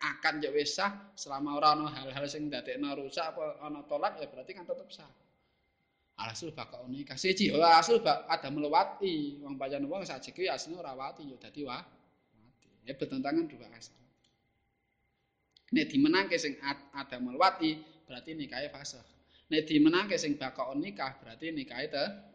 akan 0.00 0.40
ya 0.40 0.48
wis 0.56 0.80
sah 0.80 1.12
selama 1.12 1.60
ora 1.60 1.76
ana 1.76 1.92
hal-hal 1.92 2.24
sing 2.24 2.48
ndadekno 2.48 2.96
rusak 2.96 3.36
apa 3.36 3.60
ana 3.60 3.84
tolak 3.84 4.16
ya 4.16 4.26
berarti 4.32 4.56
kan 4.56 4.64
tetep 4.64 4.88
sah. 4.88 5.08
Al 6.20 6.32
asal 6.32 6.52
bakal 6.56 6.88
nikah 6.88 7.16
siji 7.20 7.52
al 7.52 7.64
asal 7.76 8.00
bak 8.00 8.24
ada 8.28 8.48
melewati 8.48 9.40
wong 9.44 9.60
pancen 9.60 9.84
wong 9.84 10.04
sajeke 10.04 10.48
asline 10.48 10.80
ora 10.80 10.96
wati 10.96 11.28
ya 11.28 11.36
dadi 11.36 11.60
wah. 11.68 11.84
Ya 12.88 12.96
bertentangan 12.96 13.44
dua 13.44 13.68
asal. 13.76 14.00
Nek 15.70 15.86
dimenangke 15.86 16.34
sing 16.34 16.58
Adam 16.96 17.30
Wati 17.38 17.78
berarti 18.08 18.34
nikahe 18.34 18.72
fasih. 18.74 19.04
Nek 19.54 19.70
dimenangke 19.70 20.18
sing 20.18 20.34
Bakaun 20.34 20.82
nikah 20.82 21.14
berarti 21.22 21.54
tetep. 21.54 22.29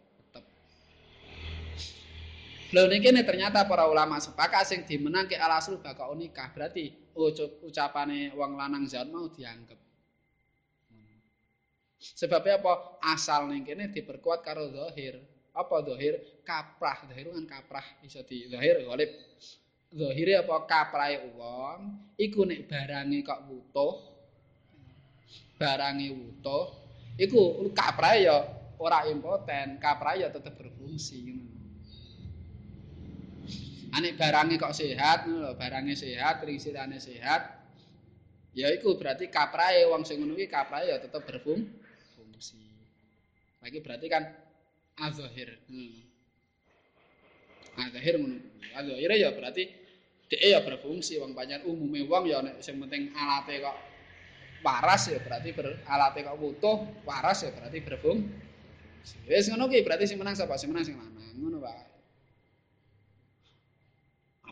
Lho 2.74 2.90
niki 2.90 3.14
ternyata 3.22 3.68
para 3.70 3.86
ulama 3.86 4.18
sepakat 4.18 4.66
sing 4.66 4.80
dimenangke 4.90 5.38
alasul 5.38 5.78
Bakaun 5.78 6.18
nikah 6.18 6.50
berarti 6.50 7.14
ucapane 7.62 8.34
wong 8.34 8.58
lanang 8.58 8.90
zat 8.90 9.06
mau 9.06 9.30
dianggap. 9.30 9.78
Sebabnya 11.98 12.62
apa? 12.62 13.02
Asal 13.02 13.50
ning 13.50 13.66
kene 13.66 13.90
diperkuat 13.90 14.46
karo 14.46 14.70
zahir. 14.70 15.18
Apa 15.54 15.82
zahir? 15.86 16.22
Kaprah. 16.46 17.06
Zahir 17.10 17.34
kan 17.34 17.46
kaprah 17.50 17.86
iso 18.06 18.22
di 18.26 18.46
zahir 18.50 18.86
golib. 18.86 19.10
zahire 19.96 20.44
apa 20.44 20.68
kaprahe 20.68 21.32
wong 21.40 22.12
iku 22.20 22.44
nek 22.44 22.68
barange 22.68 23.24
kok 23.24 23.48
wutuh 23.48 23.96
barange 25.56 26.12
wutuh 26.12 26.76
iku 27.16 27.72
kaprahe 27.72 28.28
ya 28.28 28.44
ora 28.76 29.08
impoten 29.08 29.80
kaprahe 29.80 30.28
ya 30.28 30.30
tetep 30.36 30.60
berfungsi 30.60 31.24
ngono 31.32 31.55
ane 33.96 34.12
barange 34.20 34.60
kok 34.60 34.76
sehat 34.76 35.24
lho 35.32 35.56
barange 35.56 35.96
sehat 35.96 36.44
risirane 36.44 37.00
sehat. 37.00 37.64
Ya 38.56 38.72
iku 38.72 38.96
berarti 38.96 39.28
kaprahe 39.32 39.88
wong 39.88 40.04
sing 40.08 40.20
ngono 40.20 40.36
iki 40.36 40.48
kaprahe 40.48 40.88
ya 40.92 41.00
tetep 41.00 41.24
berfungsi 41.28 42.60
lagi 43.64 43.80
berarti 43.80 44.08
kan 44.12 44.24
azahir. 45.00 45.60
Hmm. 45.72 46.04
azahir 47.76 48.16
ngono. 48.20 48.40
Azahir 48.76 49.12
ya 49.16 49.32
berarti 49.32 49.64
dhek 50.32 50.42
ya 50.44 50.60
berfungsi 50.64 51.20
wong 51.20 51.32
pancen 51.32 51.64
umume 51.64 52.04
wong 52.08 52.28
ya 52.28 52.44
nek 52.44 52.60
sing 52.60 52.80
penting 52.80 53.16
alate 53.16 53.64
kok 53.64 53.76
waras 54.66 55.08
ya 55.08 55.22
berarti 55.22 55.54
ber, 55.54 55.78
alate 55.86 56.26
kok 56.26 56.36
utuh 56.40 56.78
waras 57.06 57.44
ya 57.48 57.52
berarti 57.54 57.80
berfungsi 57.84 59.28
wis 59.30 59.48
ngono 59.52 59.70
berarti 59.70 60.04
sing 60.10 60.18
menang 60.18 60.34
sapa? 60.36 60.58
Sing 60.58 60.72
menang 60.72 60.84
sing 60.84 60.96
lanang 60.96 61.36
ngono 61.40 61.60
wae 61.64 61.95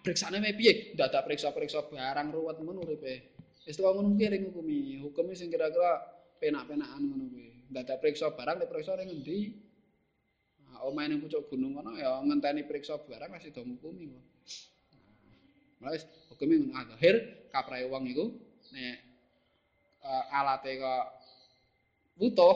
Periksane 0.04 0.44
me 0.44 0.52
piye? 0.52 0.92
Dadak 1.00 1.24
periksa-periksa 1.24 1.88
barang 1.88 2.28
ruwet 2.36 2.60
ngono 2.60 2.84
uripe. 2.84 3.32
Wis 3.64 3.80
tuwa 3.80 3.96
ngono 3.96 4.20
ki 4.20 4.28
ring 4.28 4.44
hukumi. 4.52 5.00
Hukumi 5.00 5.32
sing 5.32 5.48
kira-kira 5.48 6.04
penak-penakan 6.44 7.00
ngono 7.08 7.32
kuwi. 7.32 7.72
Dadak 7.72 8.04
periksa 8.04 8.36
barang 8.36 8.60
diperiksa 8.60 9.00
ring 9.00 9.08
endi? 9.08 9.56
Nah, 10.68 10.84
omahe 10.84 11.08
ning 11.08 11.24
pucuk 11.24 11.48
gunung 11.48 11.80
ngono 11.80 11.96
ya 11.96 12.20
ngenteni 12.20 12.68
periksa 12.68 13.00
barang 13.00 13.32
masih 13.32 13.56
do 13.56 13.64
hukumi 13.64 14.12
kok. 14.12 14.24
Wis 15.88 16.04
hukume 16.36 16.68
ngono 16.68 16.76
akhir 16.84 17.48
kaprae 17.48 17.88
wong 17.88 18.04
iku 18.12 18.28
nek 18.76 18.98
uh, 20.04 20.36
alate 20.36 20.84
kok 20.84 21.06
butuh 22.20 22.56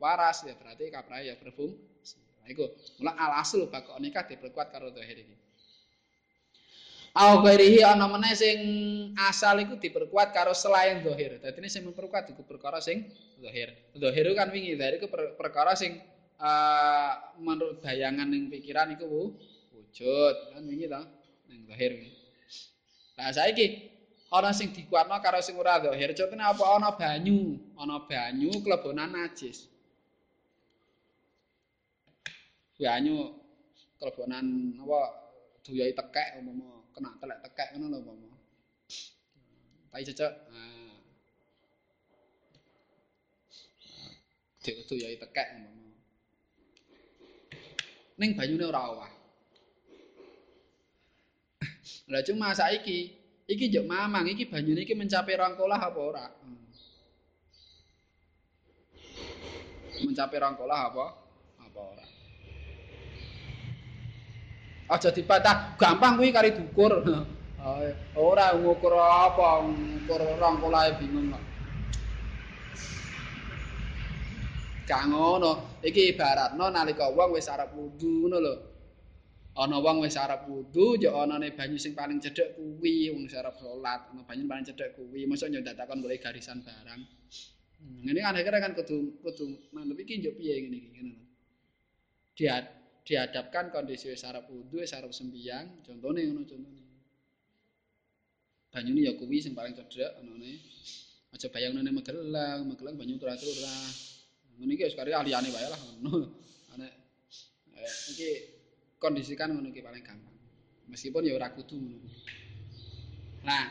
waras 0.00 0.40
ya 0.48 0.56
berarti 0.56 0.88
kaprae 0.88 1.28
ya 1.28 1.36
berfungsi. 1.36 2.16
Nah 2.40 2.48
iku 2.48 2.64
mula 2.96 3.12
al 3.12 3.44
asl 3.44 3.68
bakok 3.68 4.00
nikah 4.00 4.24
diperkuat 4.24 4.72
karo 4.72 4.88
zahir 4.88 5.20
iki. 5.20 5.43
Au 7.14 7.46
ghairihi 7.46 7.86
ana 7.86 8.10
meneh 8.10 8.34
sing 8.34 8.58
asal 9.14 9.62
iku 9.62 9.78
diperkuat 9.78 10.34
karo 10.34 10.50
selain 10.50 10.98
zahir. 10.98 11.38
Dadi 11.38 11.62
ini 11.62 11.70
sing 11.70 11.86
memperkuat 11.86 12.34
iku 12.34 12.42
perkara 12.42 12.82
sing 12.82 13.06
zahir. 13.38 13.70
Zahir 13.94 14.26
kan 14.34 14.50
wingi 14.50 14.74
zahir 14.74 14.98
iku 14.98 15.06
perkara 15.38 15.78
sing 15.78 16.02
uh, 16.42 17.14
menurut 17.38 17.78
bayangan 17.78 18.26
ning 18.26 18.50
pikiran 18.50 18.98
iku 18.98 19.30
wujud 19.70 20.34
kan 20.58 20.66
wingi 20.66 20.90
ta. 20.90 21.06
ning 21.46 21.70
zahir. 21.70 22.02
Lah 23.14 23.30
saiki 23.30 23.94
ana 24.34 24.50
sing 24.50 24.74
dikuatno 24.74 25.14
karo 25.22 25.38
sing 25.38 25.54
ora 25.54 25.78
zahir, 25.78 26.10
contohne 26.18 26.42
apa 26.42 26.64
ana 26.66 26.98
banyu, 26.98 27.62
ana 27.78 28.02
banyu 28.02 28.58
klebonan 28.58 29.14
najis. 29.14 29.70
Banyu 32.74 33.38
klebonan 34.02 34.74
apa 34.82 35.00
duyai 35.62 35.94
tekek 35.94 36.42
umpama 36.42 36.83
kena 36.94 37.10
telek 37.18 37.42
tekek 37.42 37.68
ngono 37.74 37.98
lho 37.98 37.98
umpama. 37.98 38.38
Tai 39.90 40.02
cecek. 40.06 40.32
Nah. 40.54 40.94
Dik 44.62 44.88
ya 44.94 45.08
tekek 45.18 45.48
umpama. 45.58 45.84
Ning 48.14 48.30
banyune 48.38 48.64
ora 48.70 48.82
owah. 48.94 49.10
Lah 52.04 52.20
cuma 52.20 52.52
saiki, 52.52 53.10
iki 53.48 53.72
njuk 53.72 53.88
mamang 53.88 54.28
iki 54.28 54.46
banyune 54.46 54.84
iki 54.84 54.94
mencapai 54.94 55.34
rangkolah 55.34 55.80
apa 55.80 56.00
ora? 56.00 56.26
Hmm. 56.30 56.68
Mencapai 60.04 60.38
rangkolah 60.38 60.80
apa? 60.92 61.06
Apa 61.64 61.80
ora? 61.80 62.13
Aja 64.84 65.08
dipatah, 65.08 65.80
gampang 65.80 66.20
kuwi 66.20 66.28
kari 66.28 66.52
dukur. 66.52 67.00
ora 68.28 68.52
ngukur 68.52 68.94
apa, 69.00 69.64
ngukur 69.64 70.20
rangkolahe 70.36 71.00
bingung 71.00 71.32
kok. 71.32 71.44
Gak 74.84 75.08
ngono. 75.08 75.80
Iki 75.80 76.12
ibaratno 76.12 76.68
nalika 76.68 77.08
wong 77.08 77.40
wis 77.40 77.48
arep 77.48 77.72
wudu 77.72 78.28
ngono 78.28 78.38
lho. 78.44 78.54
Ana 79.56 79.80
wong 79.80 80.04
wis 80.04 80.20
arep 80.20 80.44
wudu, 80.44 81.00
yo 81.00 81.16
anane 81.16 81.56
banyu 81.56 81.80
sing 81.80 81.96
paling 81.96 82.20
cedhek 82.20 82.52
kuwi 82.60 83.08
wong 83.08 83.24
arep 83.32 83.56
salat, 83.56 84.12
ana 84.12 84.20
banyu 84.28 84.44
paling 84.44 84.68
cedhek 84.68 84.92
kuwi. 84.92 85.24
Mosok 85.24 85.48
yo 85.48 85.64
ndatakon 85.64 86.04
boleh 86.04 86.20
garisan 86.20 86.60
barang. 86.60 87.00
Hmm, 87.80 88.04
ini 88.04 88.20
kan 88.20 88.36
akhirnya 88.36 88.60
kan 88.60 88.72
kudu 88.76 89.24
kudu 89.24 89.72
mantep 89.72 90.04
iki 90.04 90.20
yo 90.20 90.36
piye 90.36 90.60
ngene 90.60 90.76
iki 90.76 90.88
ngono. 91.00 91.12
Diad 92.36 92.64
dihadapkan 93.04 93.68
kondisi 93.68 94.08
wis 94.08 94.24
arep 94.24 94.48
wudu, 94.48 94.80
wis 94.80 94.96
arep 94.96 95.12
sembiang, 95.12 95.84
contone 95.84 96.24
ngono 96.24 96.42
contone. 96.48 96.82
Banyune 98.72 99.00
ya 99.06 99.12
kuwi 99.14 99.38
sing 99.44 99.52
paling 99.52 99.76
cedhek 99.76 100.18
anane. 100.18 100.58
Aja 101.30 101.46
bayang 101.52 101.76
nene 101.76 101.92
megelang, 101.92 102.64
megelang 102.64 102.96
banyu 102.96 103.20
turah-turah. 103.20 103.86
Ngono 104.56 104.72
iki 104.72 104.88
wis 104.88 104.96
kare 104.96 105.12
ahliane 105.12 105.52
wae 105.52 105.68
lah 105.68 105.80
ngono. 106.00 106.42
Eh, 107.84 108.36
kondisikan 108.96 109.52
ngono 109.52 109.68
paling 109.68 110.02
gampang. 110.02 110.36
Meskipun 110.88 111.28
ya 111.28 111.36
ora 111.36 111.52
ngono. 111.52 112.00
Nah, 113.44 113.64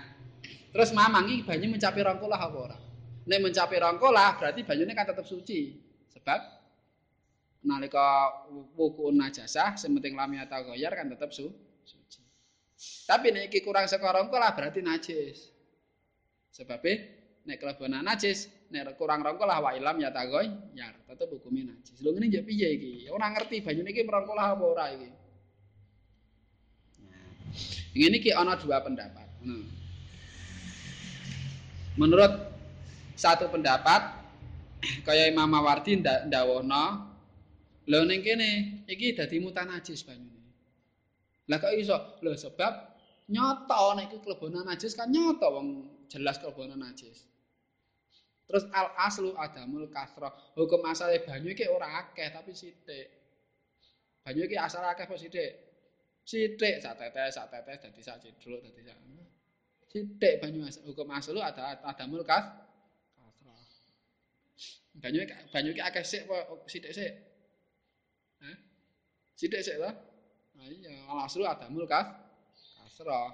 terus 0.70 0.94
mamang 0.94 1.26
iki 1.26 1.42
banyu 1.42 1.74
mencapai 1.74 2.06
rongkolah 2.06 2.40
apa 2.40 2.58
ora? 2.62 2.78
Nek 3.26 3.40
mencapai 3.42 3.82
rongkolah 3.82 4.38
berarti 4.38 4.62
banyune 4.62 4.94
kan 4.94 5.10
tetap 5.10 5.26
suci. 5.26 5.82
Sebab 6.14 6.63
nalika 7.64 8.32
wuku 8.76 9.12
najasah 9.16 9.80
sing 9.80 9.96
penting 9.96 10.20
lam 10.20 10.36
atau 10.40 10.72
goyar 10.72 10.94
kan 10.96 11.08
tetap 11.08 11.32
su 11.32 11.48
suci. 11.88 12.22
Tapi 13.08 13.32
nek 13.32 13.52
iki 13.52 13.64
kurang 13.64 13.88
saka 13.88 14.12
rongkolah 14.12 14.52
berarti 14.56 14.84
najis. 14.84 15.52
Sebab 16.54 16.84
nek 17.44 17.60
kelebonan 17.60 18.08
najis 18.08 18.48
nek 18.72 18.96
kurang 18.96 19.20
rongkol 19.20 19.46
lah 19.46 19.60
wa 19.60 19.72
ilam 19.76 20.00
ya 20.00 20.10
tagoy 20.16 20.48
ya 20.72 20.88
tetep 21.06 21.28
hukume 21.28 21.68
najis 21.68 22.00
lho 22.00 22.16
ngene 22.16 22.32
njek 22.32 22.44
piye 22.48 22.68
iki 22.80 22.92
ora 23.12 23.36
ngerti 23.36 23.60
banyune 23.60 23.92
iki 23.92 24.02
merongkol 24.08 24.40
apa 24.40 24.64
ora 24.64 24.86
iki 24.96 25.10
nah 27.04 28.16
iki 28.16 28.32
ana 28.32 28.56
dua 28.56 28.80
pendapat 28.80 29.28
hmm. 29.44 29.66
menurut 32.00 32.34
satu 33.20 33.52
pendapat 33.52 34.24
kaya 35.06 35.28
Imam 35.28 35.52
Mawardi 35.52 36.00
ndawono 36.00 37.13
lho 37.90 38.00
ning 38.10 38.22
kene 38.24 38.50
iki 38.88 39.18
dadi 39.18 39.38
mutan 39.44 39.68
najis 39.72 40.02
banyune 40.08 40.42
lah 41.50 41.58
kok 41.60 41.74
iso 41.76 41.98
lho 42.24 42.32
sebab 42.36 42.74
nyata 43.34 43.82
nek 43.98 44.06
iku 44.12 44.18
kelebonan 44.24 44.64
najis 44.70 44.94
kan 44.96 45.08
nyata 45.12 45.48
wong 45.52 45.68
jelas 46.12 46.40
kelebonan 46.40 46.80
najis 46.80 47.28
Terus 48.48 48.70
al 48.76 48.92
aslu 49.00 49.32
adamul 49.40 49.88
kasra. 49.88 50.30
Hukum 50.54 50.84
asale 50.84 51.24
banyu 51.24 51.56
iki 51.56 51.66
ora 51.66 52.06
akeh 52.06 52.28
tapi 52.30 52.52
sithik. 52.52 53.08
Banyu 54.24 54.46
iki 54.46 54.60
asal 54.60 54.84
akeh 54.84 55.08
apa 55.08 55.16
sithik? 55.16 55.52
Sithik 56.28 56.84
sak 56.84 57.00
tetes 57.00 57.40
sak 57.40 57.48
tetes 57.52 57.82
dadi 57.82 58.02
sak 58.04 58.20
cidruk 58.22 58.60
dadi 58.62 58.82
sak. 58.84 58.98
Sithik 59.90 60.44
banyu 60.44 60.68
asal. 60.68 60.84
Hukum 60.92 61.08
aslu 61.10 61.40
ada 61.40 61.80
adamul 61.88 62.22
kas 62.28 62.46
kasra. 63.16 63.56
Banyu 65.02 65.20
banyu 65.50 65.70
iki 65.72 65.82
akeh 65.82 66.04
sik 66.04 66.28
sithik? 66.68 67.33
Sithik 69.34 69.62
sik 69.66 69.78
to? 69.82 69.90
Nah 70.54 70.68
iya, 70.70 70.94
al 71.10 71.26
aslu 71.26 71.44
adamul 71.44 71.90
kas 71.90 72.08
kasra. 72.78 73.34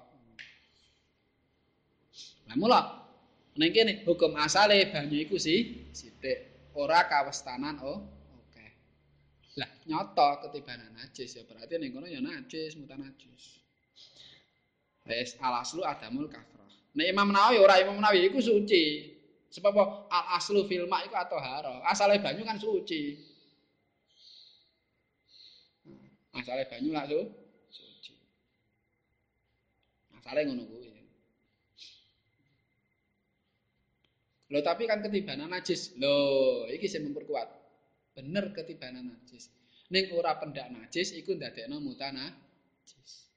Lah 2.47 2.56
mula 2.58 2.82
Ning 3.60 3.76
kene 3.76 4.08
hukum 4.08 4.39
asale 4.39 4.88
banyu 4.88 5.20
iku 5.20 5.36
sih 5.36 5.91
sithik, 5.91 6.72
ora 6.80 7.04
kawestanan 7.12 7.76
oh. 7.84 8.00
Oke. 8.39 8.66
Lah 9.60 9.68
nyata 9.84 10.47
ketibanan 10.47 10.95
najis 10.95 11.36
ya 11.36 11.43
berarti 11.43 11.76
ning 11.76 11.91
kono 11.91 12.08
ya 12.08 12.24
najis, 12.24 12.80
mutan 12.80 13.04
najis. 13.04 13.60
Wes 15.04 15.36
alaslu 15.43 15.84
adamul 15.84 16.32
kafrah. 16.32 16.72
Nek 16.95 17.08
Imam 17.12 17.36
Nawawi 17.36 17.60
ora 17.60 17.76
Imam 17.84 18.00
Nawawi 18.00 18.32
iku 18.32 18.39
suci. 18.39 19.12
Sebab? 19.52 19.76
Al 20.08 20.39
aslu 20.39 20.64
fil 20.64 20.88
ma 20.88 21.04
iku 21.04 21.20
atohara. 21.20 21.84
Asale 21.84 22.24
banyu 22.24 22.47
kan 22.47 22.56
suci. 22.56 23.18
Asale 26.38 26.69
banyu 26.69 26.93
langsung 26.93 27.25
suci. 27.69 28.13
Asale 30.17 30.45
ngono 30.45 30.63
kuwi. 30.69 30.99
Loh 34.49 34.65
tapi 34.65 34.89
kan 34.89 35.05
ketibanan 35.05 35.53
najis. 35.53 35.93
Loh, 36.01 36.65
iki 36.73 36.89
sing 36.89 37.05
memperkuat. 37.05 37.49
Bener 38.17 38.49
ketibanan 38.49 39.05
najis. 39.05 39.53
Ning 39.93 40.09
ora 40.13 40.38
pendak 40.41 40.73
najis 40.73 41.13
iku 41.13 41.38
ndadekno 41.38 41.77
mutana 41.77 42.34
najis. 42.34 43.30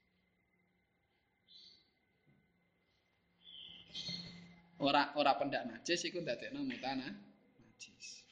Ora 4.81 5.13
ora 5.13 5.37
pendak 5.37 5.69
najis 5.69 6.01
iku 6.09 6.17
ndadekno 6.21 6.65
mutana 6.65 7.13
najis. 7.61 8.22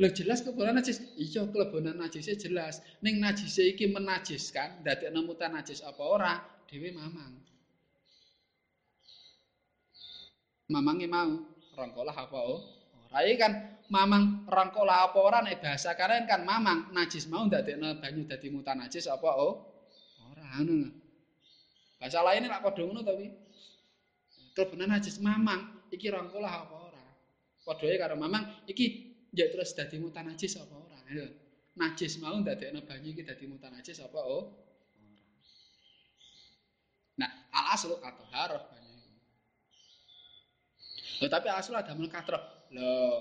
Loh 0.00 0.10
jelas 0.16 0.40
kelebonan 0.40 0.80
najis. 0.80 1.04
Iya 1.20 1.44
kelebonan 1.52 2.00
najisnya 2.00 2.40
jelas. 2.40 2.80
Ning 3.04 3.20
najisnya 3.20 3.68
iki 3.68 3.84
menajiskan 3.92 4.80
ndadekno 4.80 5.20
mutana 5.28 5.60
najis 5.60 5.84
apa 5.84 6.00
ora? 6.00 6.34
Dewi 6.64 6.88
mamang. 6.96 7.36
Mamangnya 10.72 11.08
mau. 11.10 11.60
rangkolah 11.80 12.12
apa 12.14 12.38
oh 12.38 12.60
ora 13.08 13.24
kan 13.40 13.52
mamang 13.90 14.46
rangkolah 14.46 15.10
apa 15.10 15.18
ora 15.18 15.38
nek 15.42 15.64
bahasa 15.64 15.96
karen 15.96 16.28
kan 16.28 16.44
mamang 16.44 16.92
najis 16.92 17.26
mau 17.30 17.46
ndadekno 17.48 17.98
banyu 17.98 18.28
dadi 18.28 18.52
mutan 18.52 18.84
najis 18.84 19.08
apa 19.08 19.28
oh 19.40 19.54
ora 20.30 20.60
ngono 20.60 20.92
bahasa 21.96 22.20
lain 22.20 22.46
lak 22.46 22.60
padha 22.62 22.82
ngono 22.84 23.00
tapi 23.00 23.26
kebenan 24.52 24.92
najis 24.92 25.18
mamang 25.22 25.88
iki 25.88 26.12
rangkolah 26.12 26.52
apa 26.52 26.74
ora 26.74 27.06
padhae 27.64 27.96
karo 27.96 28.14
mamang 28.20 28.44
iki 28.68 29.09
ya 29.34 29.46
terus 29.50 29.74
dadi 29.74 29.96
mutan 30.02 30.26
najis 30.26 30.58
apa 30.58 30.74
ora 30.74 30.98
najis 31.78 32.18
mau 32.18 32.34
ndadekno 32.38 32.82
banyu 32.82 33.14
iki 33.14 33.22
dadi 33.22 33.44
mutan 33.46 33.74
najis 33.74 34.02
apa 34.02 34.18
oh 34.20 34.44
nah 37.18 37.30
al 37.54 37.76
aslu 37.76 37.94
atau 38.00 38.26
haruf 38.34 38.64
Loh, 41.20 41.28
tapi 41.28 41.52
asal 41.52 41.76
ada 41.76 41.92
melkatro. 41.92 42.40
Loh, 42.72 43.20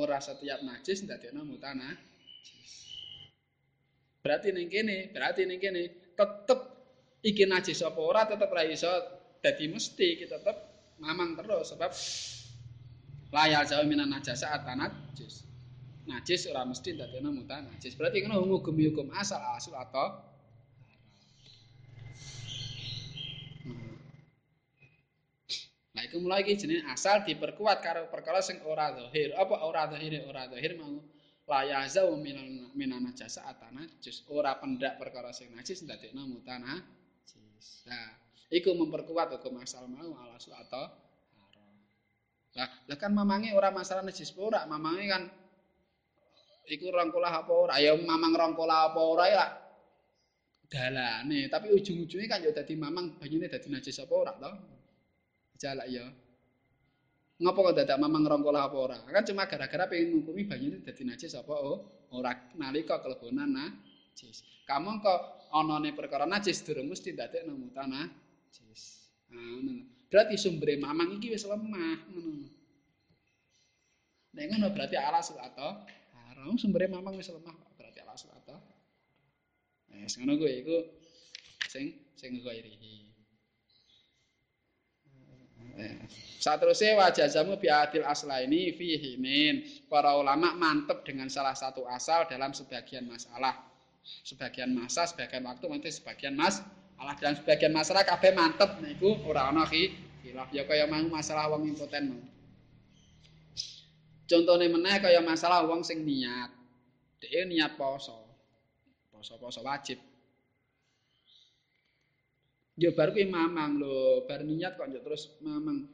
ora 0.00 0.16
setiap 0.16 0.64
najis 0.64 1.04
ndadekno 1.04 1.44
mutana. 1.44 1.92
Berarti 4.24 4.48
ning 4.50 4.72
kene, 4.72 5.12
berarti 5.12 5.44
ning 5.44 5.60
kene 5.60 6.12
tetep 6.16 6.60
iki 7.20 7.44
najis 7.44 7.84
apa 7.84 8.00
ora 8.00 8.24
tetep 8.24 8.48
ra 8.50 8.64
iso 8.64 8.90
dadi 9.44 9.70
mesti 9.70 10.18
kita 10.18 10.42
tetep 10.42 10.56
mamang 10.98 11.38
terus 11.38 11.70
sebab 11.70 11.92
layal 13.32 13.64
jauh 13.68 13.84
minan 13.84 14.08
najasa 14.08 14.48
atanat 14.56 14.92
najis. 14.92 15.44
Najis 16.08 16.48
ora 16.48 16.64
mesti 16.64 16.96
ndadekno 16.96 17.28
mutana 17.32 17.68
najis. 17.68 17.92
Berarti 17.92 18.24
ngono 18.24 18.48
hukum-hukum 18.48 19.12
asal 19.12 19.40
asal 19.56 19.76
atau 19.76 20.28
Nah, 25.98 26.06
iku 26.06 26.22
mulai 26.22 26.46
iki 26.46 26.54
jenenge 26.54 26.86
asal 26.94 27.26
diperkuat 27.26 27.82
karo 27.82 28.06
perkara 28.06 28.38
sing 28.38 28.62
ora 28.62 28.94
zahir. 28.94 29.34
Apa 29.34 29.66
ora 29.66 29.90
zahir? 29.90 30.22
Ora 30.30 30.46
zahir 30.46 30.78
mau 30.78 31.02
la 31.50 31.66
yazau 31.66 32.14
minan 32.14 32.70
minan 32.78 33.02
najasa 33.02 33.42
atana 33.42 33.82
jus 33.98 34.22
ora 34.30 34.54
pendak 34.62 34.94
perkara 34.94 35.34
sing 35.34 35.50
najis 35.50 35.82
ndadekno 35.82 36.22
mutana 36.30 36.78
najis. 36.78 37.82
Nah, 37.90 38.14
iku 38.46 38.78
memperkuat 38.78 39.42
hukum 39.42 39.58
asal 39.58 39.90
mau 39.90 40.14
alasu 40.22 40.54
atau. 40.54 41.07
Lah, 42.56 42.68
lah 42.88 42.96
kan 42.96 43.12
mamange 43.12 43.52
ora 43.52 43.68
masalah 43.68 44.00
najis 44.00 44.32
ora, 44.38 44.64
mamange 44.64 45.04
kan 45.10 45.22
iku 46.68 46.88
rangkolah 46.88 47.32
apa 47.44 47.52
ora? 47.52 47.74
Ya 47.80 47.92
mamang 47.96 48.32
rangkolah 48.32 48.92
apa 48.92 49.00
ora 49.00 49.24
ya 49.28 49.44
dalane, 50.68 51.48
tapi 51.48 51.72
ujung-ujungnya 51.72 52.28
kan 52.28 52.44
ya 52.44 52.52
dadi 52.52 52.76
mamang 52.76 53.16
banyune 53.16 53.48
dadi 53.48 53.72
najis 53.72 53.96
apa 54.04 54.12
ora 54.12 54.32
to? 54.36 54.52
jalak 55.58 55.90
ya. 55.90 56.06
Ngopo 57.38 57.70
kok 57.70 57.76
dadak 57.82 57.98
mamang 58.02 58.26
ngrongkol 58.26 58.54
apa 58.58 58.76
ora? 58.78 58.98
Kan 59.06 59.22
cuma 59.26 59.46
gara-gara 59.46 59.86
pengen 59.86 60.18
ngukumi 60.18 60.46
banyune 60.46 60.82
dadi 60.82 61.02
najis 61.06 61.38
apa 61.38 61.54
oh, 61.54 61.86
ora 62.14 62.34
nalika 62.58 62.98
kelebonan 62.98 63.50
najis. 63.54 64.42
Kamu 64.66 64.98
kok 65.02 65.50
anane 65.54 65.94
perkara 65.94 66.26
najis 66.26 66.62
durung 66.66 66.90
mesti 66.90 67.14
dadekno 67.14 67.54
muta 67.54 67.86
najis. 67.86 68.82
Nah. 69.30 69.97
Berarti 70.08 70.40
sumber 70.40 70.72
mamang 70.80 71.20
iki 71.20 71.28
wis 71.32 71.44
lemah 71.44 72.08
ngono. 72.08 72.48
Nek 74.32 74.44
ngono 74.52 74.66
berarti 74.72 74.96
alas 74.96 75.28
atau 75.32 75.84
haram 76.16 76.56
sumber 76.56 76.88
mamang 76.88 77.16
wis 77.20 77.28
lemah 77.28 77.52
berarti 77.76 78.00
alas 78.00 78.24
atau. 78.24 78.56
Wis 79.92 80.16
ngono 80.16 80.40
kuwi 80.40 80.64
iku 80.64 80.76
sing 81.68 81.92
sing 82.16 82.40
ghairihi. 82.40 83.08
Satrusnya 86.38 86.98
wajah 86.98 87.28
jamu 87.30 87.54
biadil 87.58 88.02
asla 88.02 88.42
ini 88.42 88.74
fihinin. 88.74 89.62
Para 89.86 90.16
ulama 90.18 90.54
mantep 90.54 91.06
dengan 91.06 91.30
salah 91.30 91.54
satu 91.54 91.86
asal 91.86 92.26
dalam 92.26 92.50
sebagian 92.50 93.06
masalah. 93.06 93.68
Sebagian 94.24 94.72
masa, 94.72 95.04
sebagian 95.04 95.44
waktu, 95.44 95.68
nanti 95.68 95.92
sebagian 95.92 96.32
mas. 96.32 96.64
Allah 96.98 97.14
dan 97.18 97.38
sebagian 97.38 97.70
masalah 97.70 98.02
kabeh 98.02 98.34
mantep. 98.34 98.82
Itu 98.82 99.22
orang 99.26 99.54
ana 99.54 99.64
khilaf. 99.70 100.50
Ya 100.50 100.66
kaya 100.66 100.90
mau 100.90 101.02
masalah 101.06 101.46
wong 101.54 101.70
impoten 101.70 102.10
mau. 102.10 102.22
Contohnya 104.28 104.68
meneh 104.68 104.98
kaya 105.00 105.22
masalah 105.22 105.64
wong 105.64 105.86
sing 105.86 106.04
niat. 106.04 106.52
Dia 107.22 107.46
niat 107.46 107.78
poso. 107.78 108.28
Poso-poso 109.08 109.64
wajib. 109.64 109.98
Ya 112.78 112.94
baru 112.94 113.10
ki 113.10 113.26
mamang 113.26 113.82
lho, 113.82 114.22
bar 114.22 114.46
niat 114.46 114.78
kok 114.78 114.86
terus 115.02 115.34
mamang. 115.42 115.90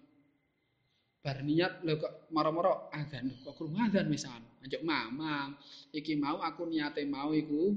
Bar 1.25 1.41
niat 1.41 1.81
lho 1.81 1.97
kok 1.97 2.29
maro-maro 2.29 2.93
adzan 2.93 3.33
kok 3.41 3.57
krungu 3.57 3.81
adzan 3.81 4.09
misan. 4.11 4.43
Anjuk 4.61 4.85
mamang. 4.85 5.57
Iki 5.97 6.21
mau 6.21 6.45
aku 6.45 6.69
niate 6.69 7.07
mau 7.09 7.33
iku 7.33 7.73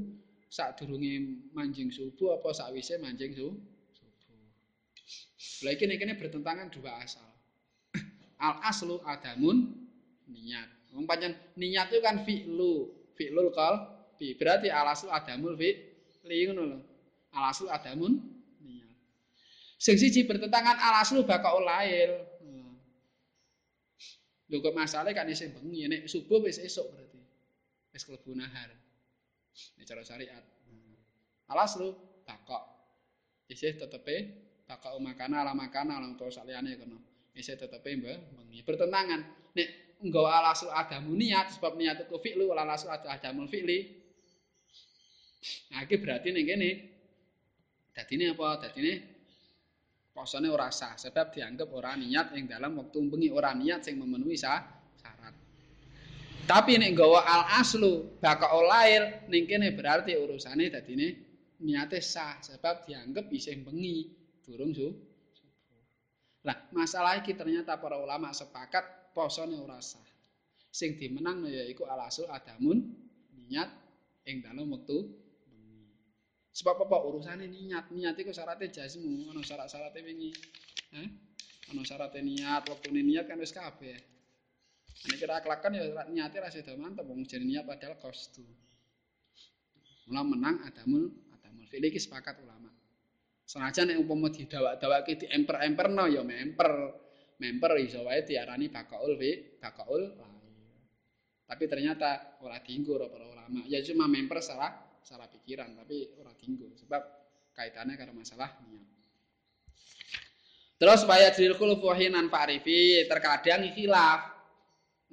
sadurunge 0.47 1.47
manjing 1.51 1.91
subuh 1.91 2.39
apa 2.39 2.49
sakwise 2.55 2.95
manjing 2.99 3.35
su 3.35 3.47
subuh. 3.95 4.39
Lah 5.67 5.71
iki 5.75 5.85
nek 5.85 6.17
bertentangan 6.19 6.67
dua 6.71 7.03
asal. 7.03 7.27
Al 8.45 8.63
aslu 8.63 8.99
adamun 9.03 9.75
niat. 10.27 10.69
Wong 10.95 11.05
niat 11.59 11.87
itu 11.91 11.99
kan 11.99 12.23
fi'lu, 12.23 12.73
fi'lul 13.19 13.51
qal 13.51 13.75
bi. 14.15 14.33
Berarti 14.39 14.71
al 14.71 14.87
aslu 14.91 15.11
adamul 15.11 15.53
fi'li 15.59 16.37
ngono 16.47 16.63
lho. 16.63 16.79
Al 17.35 17.51
aslu 17.51 17.67
adamun 17.67 18.37
Sing 19.77 19.93
siji 19.93 20.25
bertentangan 20.25 20.73
alaslu 20.73 21.21
bakaul 21.21 21.61
lail. 21.61 22.17
Hmm. 22.41 22.81
Lho 24.49 24.57
kok 24.57 24.73
masalah 24.73 25.13
kan 25.13 25.29
isih 25.29 25.53
bengi 25.53 25.85
nek 25.85 26.09
subuh 26.09 26.41
wis 26.41 26.57
esuk 26.57 26.89
berarti. 26.89 27.21
Wis 27.93 28.03
klebu 28.09 28.33
nahar. 28.33 28.73
Nek 29.77 29.85
cara 29.85 30.01
syariat. 30.05 30.43
Hmm. 30.69 30.95
Alaslu 31.49 31.87
bakok. 32.27 32.63
Isih 33.47 33.79
tetepe 33.79 34.15
bakok 34.67 34.99
makana 34.99 35.41
ala 35.41 35.55
makana 35.55 35.97
ala 35.97 36.11
utawa 36.11 36.29
saliyane 36.29 36.77
kono. 36.77 36.97
Isih 37.33 37.57
tetepe 37.57 37.89
mbah 37.97 38.17
bengi. 38.37 38.61
Bertentangan 38.61 39.21
nek 39.55 39.69
nggawa 40.03 40.45
alaslu 40.45 40.69
adamu 40.69 41.17
niat 41.17 41.57
sebab 41.57 41.73
niat 41.73 42.05
itu 42.05 42.17
fi'lu 42.21 42.53
alaslu 42.53 42.93
adamul 42.93 43.49
fi'li. 43.49 43.79
Nah, 45.73 45.85
ini 45.85 45.95
berarti 45.97 46.27
nih 46.33 46.43
gini. 46.43 46.71
Dadine 47.93 48.33
apa? 48.33 48.67
Dadine 48.67 48.93
posone 50.13 50.49
ora 50.49 50.73
sah 50.73 50.97
sebab 50.97 51.33
dianggap 51.33 51.69
ora 51.73 51.93
niat 51.93 52.33
yang 52.33 52.49
dalam 52.49 52.77
waktu 52.81 52.97
bengi 53.05 53.29
ora 53.29 53.53
niat 53.53 53.85
sing 53.85 53.97
memenuhi 53.97 54.37
sah. 54.37 54.76
Tapi 56.47 56.79
nek 56.79 56.95
nggawa 56.95 57.27
al 57.27 57.43
aslu 57.59 58.23
baka 58.23 58.55
olail 58.55 59.27
ning 59.27 59.43
kene 59.43 59.75
berarti 59.75 60.15
urusane 60.15 60.71
dadine 60.71 61.07
niate 61.59 61.99
sah 61.99 62.39
sebab 62.39 62.87
dianggap 62.87 63.27
isih 63.27 63.59
bengi 63.67 64.07
durung 64.47 64.71
su. 64.71 64.87
Lah 66.47 66.55
masalah 66.71 67.19
iki 67.19 67.35
ternyata 67.35 67.75
para 67.75 67.99
ulama 67.99 68.31
sepakat 68.31 69.11
posone 69.11 69.59
ora 69.59 69.83
sah. 69.83 70.07
Sing 70.71 70.95
dimenang 70.95 71.43
ya 71.51 71.67
iku 71.67 71.83
al 71.83 72.07
aslu 72.07 72.31
adamun 72.31 72.79
niat 73.51 73.67
ing 74.23 74.39
dalam 74.39 74.71
waktu 74.71 75.27
Sebab 76.57 76.89
apa 76.89 76.97
urusane 77.05 77.45
niat, 77.45 77.93
niat 77.93 78.17
iku 78.17 78.33
syaratnya 78.33 78.73
jasmu, 78.73 79.29
ana 79.29 79.45
syarat-syaratnya 79.45 80.01
wingi. 80.01 80.33
Hah? 80.89 81.05
Ana 81.69 81.85
syaratnya 81.85 82.25
niat, 82.25 82.65
waktune 82.65 83.05
niat 83.05 83.29
kan 83.29 83.37
wis 83.37 83.53
kabeh. 83.53 84.16
Nek 85.05 85.17
kira 85.21 85.37
aklakan 85.37 85.77
ya 85.77 85.83
niate 86.09 86.41
ra 86.41 86.49
sedo 86.49 86.73
mantep 86.73 87.05
wong 87.05 87.21
jane 87.29 87.45
niat 87.45 87.69
padahal 87.69 88.01
kostu. 88.01 88.41
Mula 90.09 90.25
menang 90.25 90.65
adamul 90.65 91.13
adamul 91.37 91.65
fi'li 91.69 91.93
iki 91.93 92.01
sepakat 92.01 92.41
ulama. 92.41 92.73
Senajan 93.45 93.93
nek 93.93 94.01
umpama 94.01 94.33
didawak-dawake 94.33 95.13
di 95.21 95.25
emper-emperno 95.29 96.09
ya 96.09 96.25
memper. 96.25 96.71
Memper 97.37 97.77
iso 97.85 98.01
wae 98.01 98.25
diarani 98.25 98.65
bakaul 98.65 99.13
fi 99.13 99.61
bakaul 99.61 100.09
Tapi 101.45 101.63
ternyata 101.69 102.41
ora 102.41 102.57
dienggo 102.59 102.97
para 102.97 103.29
ulama. 103.29 103.61
Ya 103.69 103.79
cuma 103.85 104.09
memper 104.09 104.41
salah 104.41 104.73
secara 105.05 105.29
pikiran 105.29 105.71
tapi 105.77 106.17
ora 106.17 106.33
dinggo 106.35 106.73
sebab 106.75 106.99
kaitannya 107.55 107.95
karo 107.95 108.11
masalah 108.11 108.57
niat. 108.67 108.83
Terus 110.77 110.99
supaya 111.01 111.33
dilkul 111.33 111.81
fuhinan 111.81 112.29
fa'rifi 112.29 113.09
terkadang 113.09 113.65
khilaf. 113.73 114.36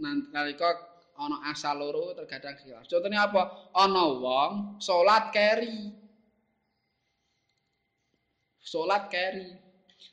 Nalika 0.00 0.70
ana 1.14 1.46
asal 1.50 1.78
loro 1.78 2.10
terkadang 2.18 2.58
khilaf. 2.58 2.86
Contohnya 2.90 3.30
apa? 3.30 3.70
Ana 3.74 4.04
wong 4.10 4.52
salat 4.82 5.30
keri. 5.30 5.94
Salat 8.58 9.06
keri. 9.06 9.48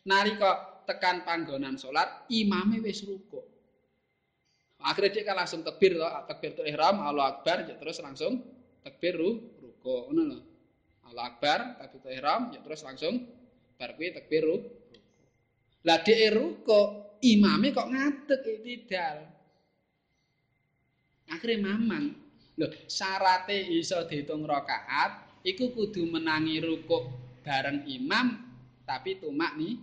Nalika 0.05 0.83
tekan 0.85 1.25
panggonan 1.25 1.77
salat, 1.77 2.25
imame 2.29 2.81
wis 2.81 3.05
rukuk. 3.05 3.45
Akhirnya 4.81 5.13
dia 5.13 5.23
kan 5.29 5.37
langsung 5.37 5.61
tekbir, 5.61 5.93
tekbir 6.25 6.57
itu 6.57 6.63
ihram, 6.65 7.05
Allah 7.05 7.37
Akbar, 7.37 7.69
terus 7.69 8.01
langsung 8.01 8.41
tekbir 8.81 9.13
ruko 9.13 10.09
ngono 10.09 10.21
lho. 10.25 10.39
Allah 11.05 11.27
Akbar 11.27 11.59
kabeh 11.77 12.17
ihram 12.17 12.49
ya 12.55 12.63
terus 12.65 12.81
langsung 12.81 13.29
bar 13.77 13.93
kuwi 13.93 14.09
takbir 14.15 14.41
ruko. 14.41 14.69
Lah 15.85 16.01
dhek 16.01 16.33
ruko 16.33 16.79
imame 17.21 17.73
kok 17.73 17.89
ngadeg 17.89 18.41
tidak. 18.61 19.40
Akhire 21.31 21.55
mamang. 21.57 22.05
Lho 22.59 22.67
syarate 22.85 23.55
iso 23.71 24.03
diitung 24.05 24.43
rakaat 24.43 25.41
iku 25.47 25.71
kudu 25.71 26.03
menangi 26.03 26.59
ruko 26.59 27.07
bareng 27.41 27.87
imam 27.87 28.27
tapi 28.83 29.17
tumak 29.17 29.55
nih. 29.55 29.79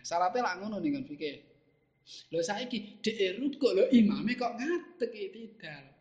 Syaratnya 0.00 0.40
lah 0.40 0.54
ngono 0.62 0.80
nih 0.80 0.90
kan 0.96 1.04
fikir. 1.04 1.36
Lho 2.32 2.40
saiki 2.40 3.02
dhek 3.04 3.36
ruko 3.36 3.76
lho 3.76 3.84
imame 3.92 4.38
kok 4.38 4.56
ngadeg 4.56 5.12
tidak. 5.34 5.96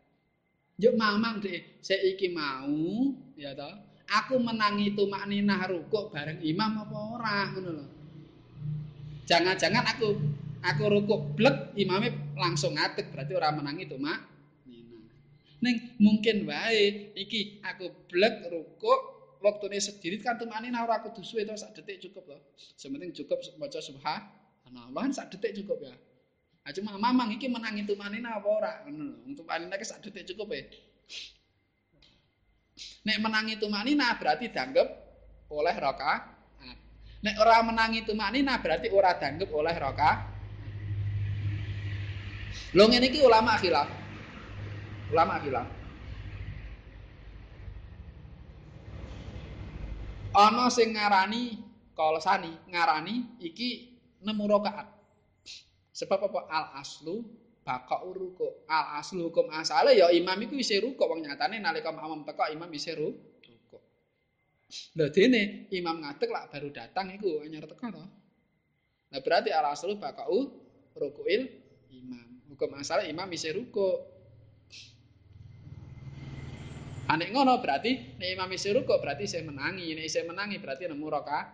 Yuk 0.76 1.00
mamang 1.00 1.40
deh, 1.40 1.80
saya 1.80 2.12
mau, 2.36 3.16
ya 3.40 3.56
toh. 3.56 3.72
Aku 4.06 4.38
menangi 4.38 4.92
itu 4.92 5.08
makninah 5.08 5.72
rukuk 5.72 6.12
bareng 6.12 6.44
imam 6.44 6.84
apa 6.84 6.98
orang, 7.16 7.48
ngono 7.56 7.72
loh. 7.80 7.90
Jangan-jangan 9.24 9.88
aku 9.96 10.20
aku 10.62 10.84
rukuk 10.92 11.34
blek, 11.40 11.74
imamnya 11.80 12.14
langsung 12.36 12.76
ngatek, 12.76 13.08
berarti 13.10 13.34
orang 13.34 13.64
menangi 13.64 13.88
itu 13.88 13.98
Neng 15.66 15.98
mungkin 15.98 16.46
wae 16.46 17.10
iki 17.18 17.58
aku 17.66 17.90
blek 18.06 18.46
waktu 19.42 19.64
ini 19.74 19.80
sendiri 19.82 20.18
kan 20.22 20.38
tuh 20.38 20.46
makninah 20.46 20.86
orang 20.86 21.02
aku 21.02 21.26
suwe 21.26 21.42
itu 21.42 21.58
sak 21.58 21.74
detik 21.74 22.06
cukup 22.06 22.38
loh. 22.38 22.42
Sementing 22.78 23.10
cukup 23.18 23.42
baca 23.58 23.82
subhanallah 23.82 25.04
sak 25.10 25.34
detik 25.34 25.58
cukup 25.58 25.90
ya. 25.90 25.96
Nah, 26.66 26.74
cuma 26.74 26.98
mamang 26.98 27.34
iki 27.34 27.50
menang 27.50 27.78
itu 27.78 27.94
manina 27.98 28.38
apa 28.38 28.46
ora? 28.50 28.74
Ngono 28.86 29.26
Untuk 29.26 29.46
manina 29.50 29.74
detik 30.06 30.34
cukup 30.34 30.54
ya. 30.54 30.62
Nek 33.06 33.18
menang 33.22 33.50
itu 33.50 33.66
manina 33.66 34.14
berarti 34.22 34.54
dianggap 34.54 34.88
oleh 35.50 35.76
roka. 35.82 36.14
Nek 37.26 37.36
ora 37.42 37.58
menang 37.66 37.98
itu 37.98 38.14
manina 38.14 38.62
berarti 38.62 38.94
ora 38.94 39.18
dianggap 39.18 39.50
oleh 39.50 39.76
roka. 39.82 40.12
Lo 42.78 42.86
ngene 42.86 43.10
iki 43.10 43.22
ulama 43.26 43.58
khilaf. 43.58 44.05
Ulama 45.14 45.38
khilaf. 45.38 45.68
Ana 50.36 50.68
sing 50.68 50.92
ngarani 50.98 51.62
kolosani 51.96 52.52
ngarani 52.68 53.40
iki 53.40 53.96
nemu 54.26 54.44
rakaat. 54.50 54.88
Sebab 55.96 56.28
apa 56.28 56.40
al 56.52 56.66
aslu 56.84 57.24
baka 57.64 58.04
uruku. 58.04 58.68
Al 58.68 59.00
aslu 59.00 59.32
hukum 59.32 59.48
asale 59.54 59.96
ya 59.96 60.12
imam 60.12 60.36
iku 60.44 60.60
wis 60.60 60.74
ruku 60.76 61.00
wong 61.00 61.24
nyatane 61.24 61.62
nalika 61.64 61.94
imam 61.94 62.28
teko 62.28 62.52
imam 62.52 62.68
wis 62.68 62.90
ruku. 62.92 63.78
Lha 64.98 65.08
dene 65.14 65.72
imam 65.72 66.04
ngadeg 66.04 66.30
lak 66.34 66.52
baru 66.52 66.68
datang 66.74 67.16
iku 67.16 67.46
anyar 67.46 67.64
teko 67.70 67.86
to. 67.96 68.04
Nah 69.14 69.20
berarti 69.24 69.54
al 69.56 69.72
aslu 69.72 69.96
baka 70.02 70.28
rukuil 71.00 71.48
imam. 71.96 72.44
Hukum 72.52 72.76
asal 72.76 73.08
imam 73.08 73.30
isih 73.32 73.56
ruku. 73.56 74.15
Anek 77.06 77.30
ngono 77.30 77.62
berarti 77.62 78.18
nek 78.18 78.30
imam 78.34 78.50
isih 78.50 78.82
ruku 78.82 78.98
berarti 78.98 79.30
isih 79.30 79.46
menangi, 79.46 79.94
nek 79.94 80.06
isih 80.10 80.26
menangi 80.26 80.58
berarti 80.58 80.90
nemu 80.90 81.06
rakaat. 81.06 81.48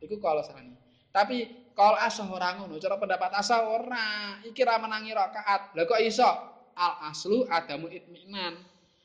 Iku 0.00 0.16
kalau 0.20 0.40
sani. 0.40 0.72
Tapi 1.12 1.68
kalau 1.76 1.96
asah 2.00 2.24
ora 2.26 2.56
ngono, 2.56 2.80
cara 2.80 2.96
pendapat 2.96 3.30
asah 3.36 3.68
ora, 3.68 4.40
iki 4.48 4.64
ra 4.64 4.80
menangi 4.80 5.12
rakaat. 5.12 5.76
Lah 5.76 5.84
kok 5.84 6.00
iso? 6.00 6.28
Al 6.74 7.12
aslu 7.12 7.46
adamu 7.46 7.86
itminan. 7.92 8.58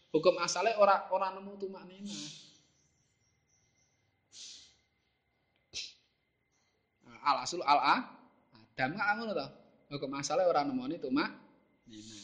Hukum 0.09 0.41
asalnya 0.41 0.79
ora 0.81 1.05
ora 1.13 1.35
nemu 1.35 1.51
tumak 1.59 1.85
nina. 1.85 2.15
Al 7.21 7.43
aslu 7.45 7.61
al 7.61 7.79
a 7.83 7.95
adam 8.55 8.95
gak 8.95 9.09
ngono 9.19 9.31
to. 9.35 9.47
Hukum 9.93 10.15
asalnya 10.15 10.47
ora 10.47 10.63
nemoni 10.63 10.97
tumak 10.97 11.29
nina. 11.85 12.17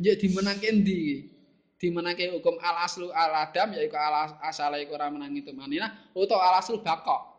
Jadi 0.00 0.28
dimenangke 0.28 0.66
endi? 0.66 1.35
Dimenangke 1.76 2.32
hukum 2.32 2.56
al 2.56 2.88
aslu 2.88 3.12
al 3.12 3.36
adam 3.36 3.76
yaiku 3.76 4.00
al 4.00 4.40
asale 4.40 4.80
iku 4.80 4.96
ora 4.96 5.12
menangi 5.12 5.44
tumak 5.44 5.68
nina 5.68 5.92
utawa 6.16 6.48
al 6.48 6.64
aslu 6.64 6.80
bakok. 6.80 7.36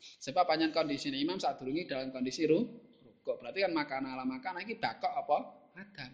Sebab 0.00 0.48
panjang 0.48 0.72
kondisi 0.72 1.12
imam 1.12 1.36
saat 1.36 1.60
durungi 1.60 1.84
dalam 1.84 2.08
kondisi 2.08 2.48
ru, 2.48 2.64
rukuk. 3.04 3.36
Berarti 3.36 3.68
kan 3.68 3.72
makan 3.76 4.02
ala 4.16 4.24
makan 4.24 4.64
ini 4.64 4.80
bakok 4.80 5.12
apa? 5.12 5.36
Adam. 5.76 6.12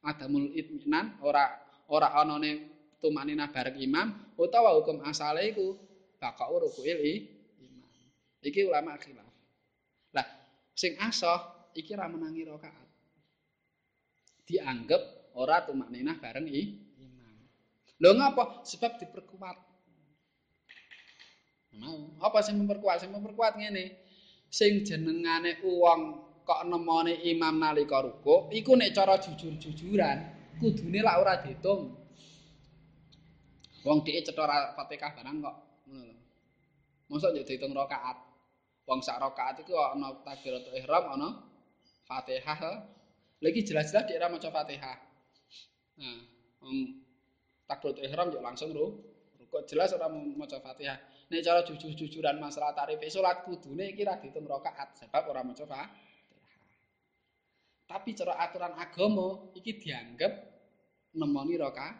Adamul 0.00 0.56
itminan 0.56 1.20
ora 1.20 1.52
ora 1.92 2.16
anane 2.16 2.72
tumanina 2.96 3.52
bareng 3.52 3.76
imam 3.76 4.32
utawa 4.40 4.72
hukum 4.80 5.04
asale 5.04 5.52
iku 5.52 5.76
bakok 6.16 6.64
rukuil 6.64 6.96
imam. 7.60 7.92
Iki 8.40 8.72
ulama 8.72 8.96
khilaf. 8.96 9.28
Lah 10.16 10.24
sing 10.72 10.96
asoh 10.96 11.68
iki 11.76 11.92
ra 11.92 12.08
menangi 12.08 12.48
rakaat. 12.48 12.88
Dianggap 14.48 15.19
ora 15.36 15.62
tumanina 15.62 16.18
bareng 16.18 16.46
imam. 16.48 17.34
Lho 18.00 18.10
ngapa? 18.16 18.64
Sebab 18.64 18.98
diperkuat 18.98 19.70
Mau. 21.78 22.18
Apa 22.18 22.42
sing 22.42 22.58
memperkuat? 22.58 23.06
Sing 23.06 23.14
memperkuat 23.14 23.54
ngene. 23.54 23.94
Sing 24.50 24.82
jenengane 24.82 25.62
wong 25.62 26.00
kok 26.42 26.66
nemone 26.66 27.14
imam 27.30 27.62
nalika 27.62 28.02
ruku, 28.02 28.50
iku 28.50 28.74
nek 28.74 28.90
cara 28.90 29.22
jujur-jujuran 29.22 30.18
kudune 30.58 30.98
lak 30.98 31.16
ora 31.22 31.38
diitung. 31.38 31.94
Wong 33.86 33.98
dhek 34.02 34.26
cetha 34.26 34.74
Fatihah 34.74 35.10
barang 35.14 35.36
kok 35.38 35.56
ngono 35.86 36.02
lho. 36.10 36.16
Mosok 37.06 37.38
yo 37.38 37.46
diitung 37.46 37.70
rakaat. 37.70 38.18
Wong 38.90 38.98
sak 38.98 39.22
rakaat 39.22 39.62
iku 39.62 39.78
ana 39.78 40.10
takbiratul 40.26 40.74
ihram 40.74 41.14
ana 41.14 41.28
Fatihah. 42.10 42.82
Lagi 43.40 43.60
jelas-jelas 43.62 44.10
dhek 44.10 44.18
ora 44.18 44.34
maca 44.34 44.50
Fatihah. 44.50 44.98
Nah, 46.00 46.18
wong 46.64 47.04
takbiratul 47.68 48.04
ihram 48.08 48.28
yo 48.32 48.40
langsung 48.40 48.72
ru. 48.72 48.96
Kok 49.50 49.66
jelas 49.66 49.90
ora 49.92 50.06
maca 50.08 50.62
Fatihah. 50.62 50.98
nek 51.30 51.42
cara 51.46 51.62
jujur-jujuran 51.62 52.42
masalah 52.42 52.74
tarif 52.74 52.98
salat 53.06 53.46
kudune 53.46 53.94
iki 53.94 54.02
ra 54.02 54.18
diitung 54.18 54.46
rakaat 54.46 54.94
sebab 54.98 55.26
ora 55.30 55.42
maca 55.42 55.66
Fatihah. 55.66 55.90
Tapi 57.90 58.14
cara 58.14 58.38
aturan 58.38 58.74
agama 58.78 59.50
iki 59.58 59.74
dianggap 59.74 60.32
nemoni 61.18 61.58
rakaat. 61.58 61.98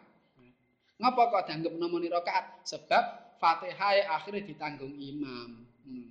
Ngapa 0.95 1.21
kok 1.27 1.43
dianggap 1.51 1.73
nemoni 1.75 2.07
rakaat? 2.07 2.63
Sebab 2.63 3.03
Fatihah 3.35 4.15
akhirnya 4.15 4.47
ditanggung 4.47 4.95
imam. 4.95 5.67
Hmm. 5.83 6.09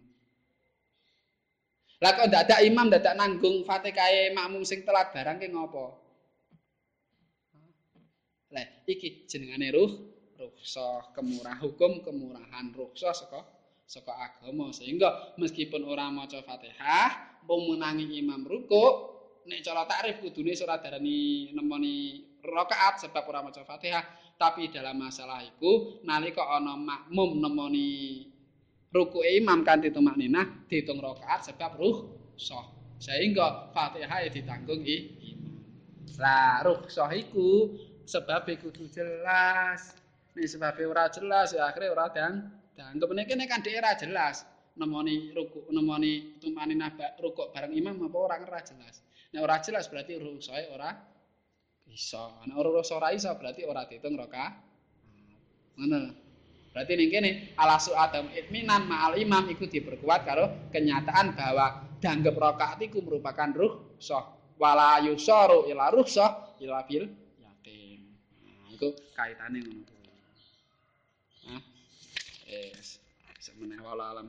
Lah 2.05 2.13
kok 2.21 2.29
dadak 2.29 2.61
imam 2.69 2.93
dadak 2.93 3.17
nanggung 3.17 3.65
Fatihah 3.65 4.37
makmum 4.37 4.61
sing 4.61 4.85
telat 4.85 5.09
barang 5.17 5.41
ki 5.41 5.49
ngopo? 5.49 6.10
Lah 8.51 8.67
iki 8.87 9.31
jenengane 9.31 9.71
ruh 9.71 9.91
rukhsah 10.35 11.15
kemurah 11.15 11.61
hukum 11.63 12.03
kemurahan 12.03 12.73
rukhsah 12.75 13.15
saka 13.15 13.41
saka 13.87 14.11
agama. 14.15 14.75
Sehingga 14.75 15.37
meskipun 15.39 15.87
orang 15.87 16.19
maca 16.19 16.43
Fatihah 16.43 17.43
mung 17.47 17.71
menangi 17.71 18.19
imam 18.19 18.43
ruku 18.43 18.85
nek 19.47 19.61
cara 19.65 19.87
takrif 19.89 20.21
kudune 20.21 20.53
ora 20.63 20.77
darani 20.83 21.51
nemoni 21.55 22.23
rakaat 22.43 23.07
sebab 23.07 23.23
ora 23.31 23.41
maca 23.47 23.63
Fatihah 23.63 24.05
tapi 24.41 24.73
dalam 24.73 24.97
masalah 24.97 25.45
iku 25.45 26.01
nalika 26.03 26.45
ana 26.49 26.75
makmum 26.75 27.45
nemoni 27.45 28.25
ruku 28.91 29.23
imam 29.23 29.63
kanthi 29.63 29.95
tumak 29.95 30.19
ninah 30.19 30.67
diitung 30.67 30.99
rakaat 30.99 31.55
sebab 31.55 31.79
rukhsah. 31.79 32.67
Sehingga 33.01 33.73
Fatihah 33.73 34.27
ditanggung 34.29 34.83
imam. 34.83 35.39
Lah 36.21 36.61
rukhsah 36.61 37.09
iku 37.17 37.73
sebab 38.11 38.51
kudu 38.59 38.91
jelas 38.91 39.95
Nek 40.31 40.47
sebabe 40.47 40.87
ora 40.87 41.11
jelas 41.11 41.51
ya 41.51 41.67
akhire 41.67 41.91
ora 41.91 42.07
dan 42.11 42.55
dan 42.79 42.95
kemeniki 43.03 43.35
nek 43.35 43.51
kan 43.51 43.61
ora 43.67 43.93
jelas 43.99 44.47
nemoni 44.79 45.35
ruku 45.35 45.67
nemoni 45.75 46.39
tumani 46.39 46.79
naba 46.79 47.19
rukuk 47.19 47.51
bareng 47.51 47.75
imam 47.75 47.99
apa 48.07 48.19
ora 48.19 48.37
ora 48.39 48.63
jelas. 48.63 49.03
Nek 49.35 49.41
ora 49.43 49.59
jelas 49.59 49.91
berarti 49.91 50.17
rusoe 50.23 50.71
ora 50.71 50.95
iso. 51.91 52.47
Nek 52.47 52.55
ora 52.55 52.69
ruso 52.79 52.95
ora 52.95 53.11
iso 53.11 53.31
berarti 53.35 53.67
ora 53.67 53.83
diitung 53.91 54.15
roka. 54.15 54.55
Ngono. 55.83 56.01
Berarti 56.71 56.93
ning 56.95 57.11
kene 57.11 57.31
alasu 57.59 57.91
adam 57.99 58.31
itminan 58.31 58.87
ma'al 58.87 59.19
imam 59.19 59.51
iku 59.51 59.67
diperkuat 59.67 60.21
karo 60.23 60.71
kenyataan 60.71 61.35
bahwa 61.35 61.99
dianggap 61.99 62.39
rakaat 62.39 62.79
iku 62.87 63.03
merupakan 63.03 63.51
ruh 63.51 63.99
soh 63.99 64.55
wala 64.63 65.03
yusaru 65.03 65.67
ila 65.67 65.91
ruh 65.91 66.07
soh 66.07 66.55
ila 66.63 66.87
bil. 66.87 67.11
Nah, 67.11 67.20
iku 68.81 68.97
kaitane 69.13 69.61
ngono. 69.61 69.85
Yes. 72.49 72.97
Semeneh 73.37 73.77
wala 73.85 74.17
alam. 74.17 74.29